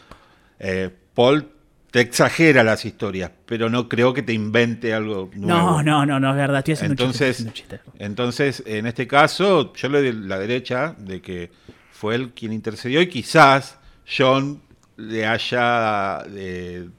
[0.58, 1.50] eh, Paul
[1.96, 5.82] te exagera las historias, pero no creo que te invente algo nuevo.
[5.82, 9.88] No, no, no, no, es verdad, estoy haciendo entonces, chiste, Entonces, en este caso, yo
[9.88, 11.52] le doy la derecha de que
[11.94, 14.62] fue él quien intercedió y quizás John
[14.98, 16.90] le haya eh,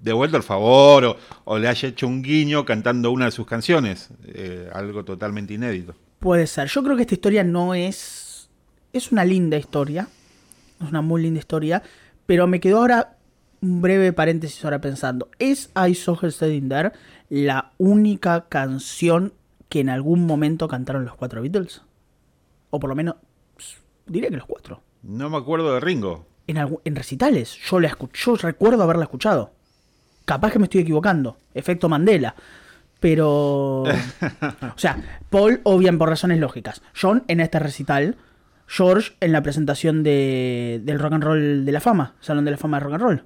[0.00, 4.68] devuelto el favor o, le haya hecho un guiño cantando una de sus canciones, eh,
[4.72, 5.94] algo totalmente inédito.
[6.18, 6.66] Puede ser.
[6.66, 8.50] Yo creo que esta historia no es...
[8.92, 10.08] Es una linda historia,
[10.82, 11.84] es una muy linda historia,
[12.26, 13.18] pero me quedó ahora
[13.62, 15.30] un breve paréntesis ahora pensando.
[15.38, 16.92] ¿Es I Saw Her Standing There
[17.30, 19.32] la única canción
[19.68, 21.82] que en algún momento cantaron los cuatro Beatles?
[22.70, 23.16] O por lo menos,
[24.06, 24.82] diría que los cuatro.
[25.02, 26.26] No me acuerdo de Ringo.
[26.46, 29.52] En, en recitales, yo, la yo recuerdo haberla escuchado.
[30.24, 31.38] Capaz que me estoy equivocando.
[31.54, 32.34] Efecto Mandela.
[33.00, 33.82] Pero.
[33.82, 36.82] o sea, Paul, obviamente por razones lógicas.
[37.00, 38.16] John en este recital.
[38.66, 42.14] George en la presentación de, del Rock and Roll de la Fama.
[42.20, 43.24] Salón de la Fama de Rock and Roll.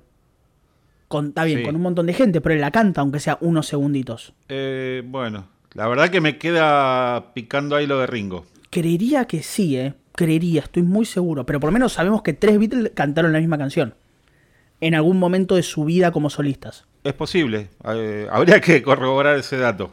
[1.09, 3.67] Con, está bien, con un montón de gente, pero él la canta, aunque sea unos
[3.69, 4.33] segunditos.
[4.49, 8.45] Eh, bueno, la verdad que me queda picando ahí lo de Ringo.
[8.71, 9.95] Creería que sí, ¿eh?
[10.13, 11.47] Creería, estoy muy seguro.
[11.47, 13.95] Pero por lo menos sabemos que tres Beatles cantaron la misma canción
[14.81, 16.85] en algún momento de su vida como solistas.
[17.05, 19.93] Es posible, eh, habría que corroborar ese dato.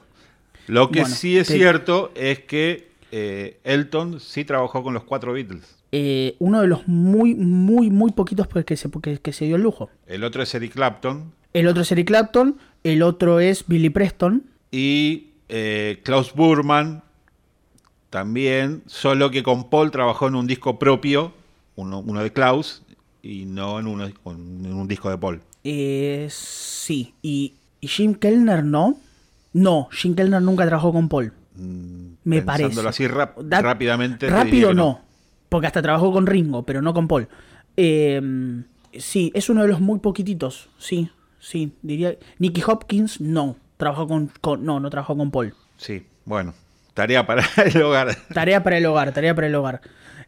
[0.67, 5.82] Lo que sí es cierto es que eh, Elton sí trabajó con los cuatro Beatles.
[5.95, 8.89] Eh, uno de los muy, muy, muy poquitos que se,
[9.21, 9.89] que, se dio el lujo.
[10.07, 11.31] El otro es Eric Clapton.
[11.53, 14.43] El otro es Eric Clapton, el otro es Billy Preston.
[14.71, 15.27] Y
[16.01, 17.03] Klaus Burman
[18.09, 21.31] también, solo que con Paul trabajó en un disco propio,
[21.75, 22.81] uno, uno de Klaus,
[23.21, 23.87] y no en,
[24.25, 25.41] en un disco de Paul.
[25.63, 28.97] Eh, sí, y, Jim Kellner no.
[29.53, 31.31] No, Jim Kellner nunca trabajó con Paul.
[31.55, 32.87] Mm, me parece.
[32.87, 34.29] así rápidamente.
[34.29, 35.01] Rápido no,
[35.53, 37.27] porque hasta trabajó con Ringo, pero no con Paul.
[37.77, 38.63] Em,
[38.97, 42.17] sí, es uno de los muy poquititos, sí, sí, diría.
[42.39, 45.53] Nicky Hopkins no, trabajó con, con, no, no trabajó con Paul.
[45.77, 46.55] Sí, bueno,
[46.95, 48.17] tarea para el hogar.
[48.33, 49.81] Tarea para el hogar, tarea para el hogar.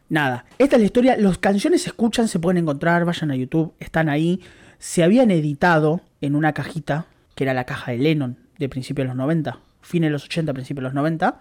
[0.08, 1.16] Nada, esta es la historia.
[1.16, 4.40] Las canciones se escuchan, se pueden encontrar, vayan a YouTube, están ahí.
[4.78, 9.08] Se habían editado en una cajita, que era la caja de Lennon de principios de
[9.08, 11.40] los 90, fines de los 80, principios de los 90.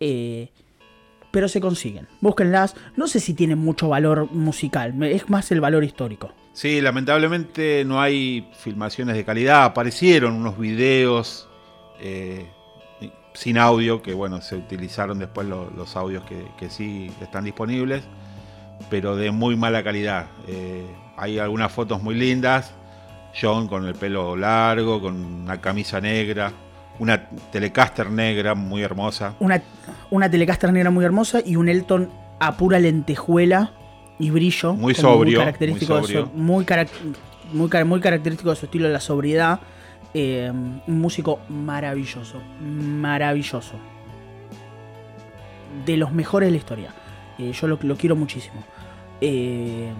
[0.00, 0.50] Eh,
[1.32, 2.06] pero se consiguen.
[2.20, 2.76] Búsquenlas.
[2.94, 6.30] No sé si tienen mucho valor musical, es más el valor histórico.
[6.52, 9.64] Sí, lamentablemente no hay filmaciones de calidad.
[9.64, 11.48] Aparecieron unos videos
[11.98, 12.46] eh,
[13.34, 18.04] sin audio, que bueno, se utilizaron después los audios que, sí están disponibles,
[18.90, 20.26] pero de muy mala calidad.
[20.46, 22.74] Eh, hay algunas fotos muy lindas.
[23.40, 26.52] John con el pelo largo, con una camisa negra,
[26.98, 29.34] una Telecaster negra muy hermosa.
[29.40, 29.62] Una,
[30.12, 33.72] una Telecaster negra muy hermosa y un Elton a pura lentejuela
[34.18, 34.74] y brillo.
[34.74, 35.38] Muy sobrio.
[35.38, 36.02] Muy característico,
[36.34, 39.60] muy, muy, característico de su estilo de la sobriedad.
[40.12, 42.42] Eh, un músico maravilloso.
[42.60, 43.76] Maravilloso.
[45.86, 46.90] De los mejores de la historia.
[47.38, 48.62] Eh, yo lo, quiero muchísimo.
[49.22, 49.90] Eh,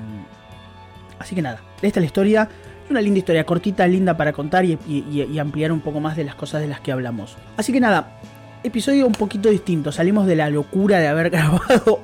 [1.19, 2.49] así que nada, esta es la historia.
[2.85, 6.25] Es una linda historia, cortita, linda para contar y, y, ampliar un poco más de
[6.25, 7.39] las cosas de las que hablamos.
[7.57, 8.19] Así que nada,
[8.63, 9.93] episodio un poquito distinto.
[9.93, 12.01] Salimos de la locura de haber grabado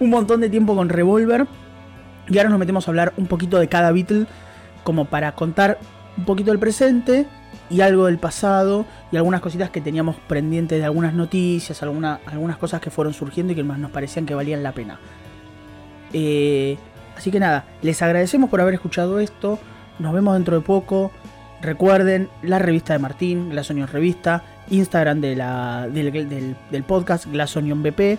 [0.00, 1.46] un montón de tiempo con Revolver.
[2.28, 4.26] Y ahora nos metemos a hablar un poquito de cada Beatle.
[4.84, 5.78] Como para contar
[6.16, 7.26] un poquito del presente
[7.70, 8.86] y algo del pasado.
[9.10, 11.82] Y algunas cositas que teníamos pendientes de algunas noticias.
[11.82, 14.98] algunas cosas que fueron surgiendo y que más nos parecían que valían la pena.
[16.12, 16.76] Eh,
[17.16, 19.58] así que nada, les agradecemos por haber escuchado esto.
[19.98, 21.10] Nos vemos dentro de poco.
[21.60, 27.82] Recuerden la revista de Martín, Glass Onion Revista, Instagram de la, del, podcast Glass Onion
[27.82, 28.18] BP,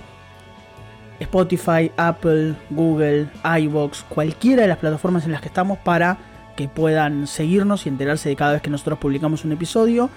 [1.19, 3.27] Spotify, Apple, Google,
[3.61, 6.17] iBox, cualquiera de las plataformas en las que estamos para
[6.55, 10.09] que puedan seguirnos y enterarse de cada vez que nosotros publicamos un episodio.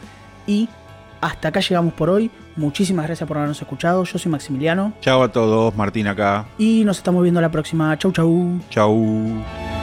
[0.47, 0.69] Y
[1.21, 2.31] hasta acá llegamos por hoy.
[2.57, 4.05] Muchísimas gracias por habernos escuchado.
[4.05, 4.93] Yo soy Maximiliano.
[5.01, 6.47] Chao a todos, Martín acá.
[6.59, 7.97] Y nos estamos viendo la próxima.
[7.99, 8.61] Chau, chau.
[8.71, 9.76] Chau.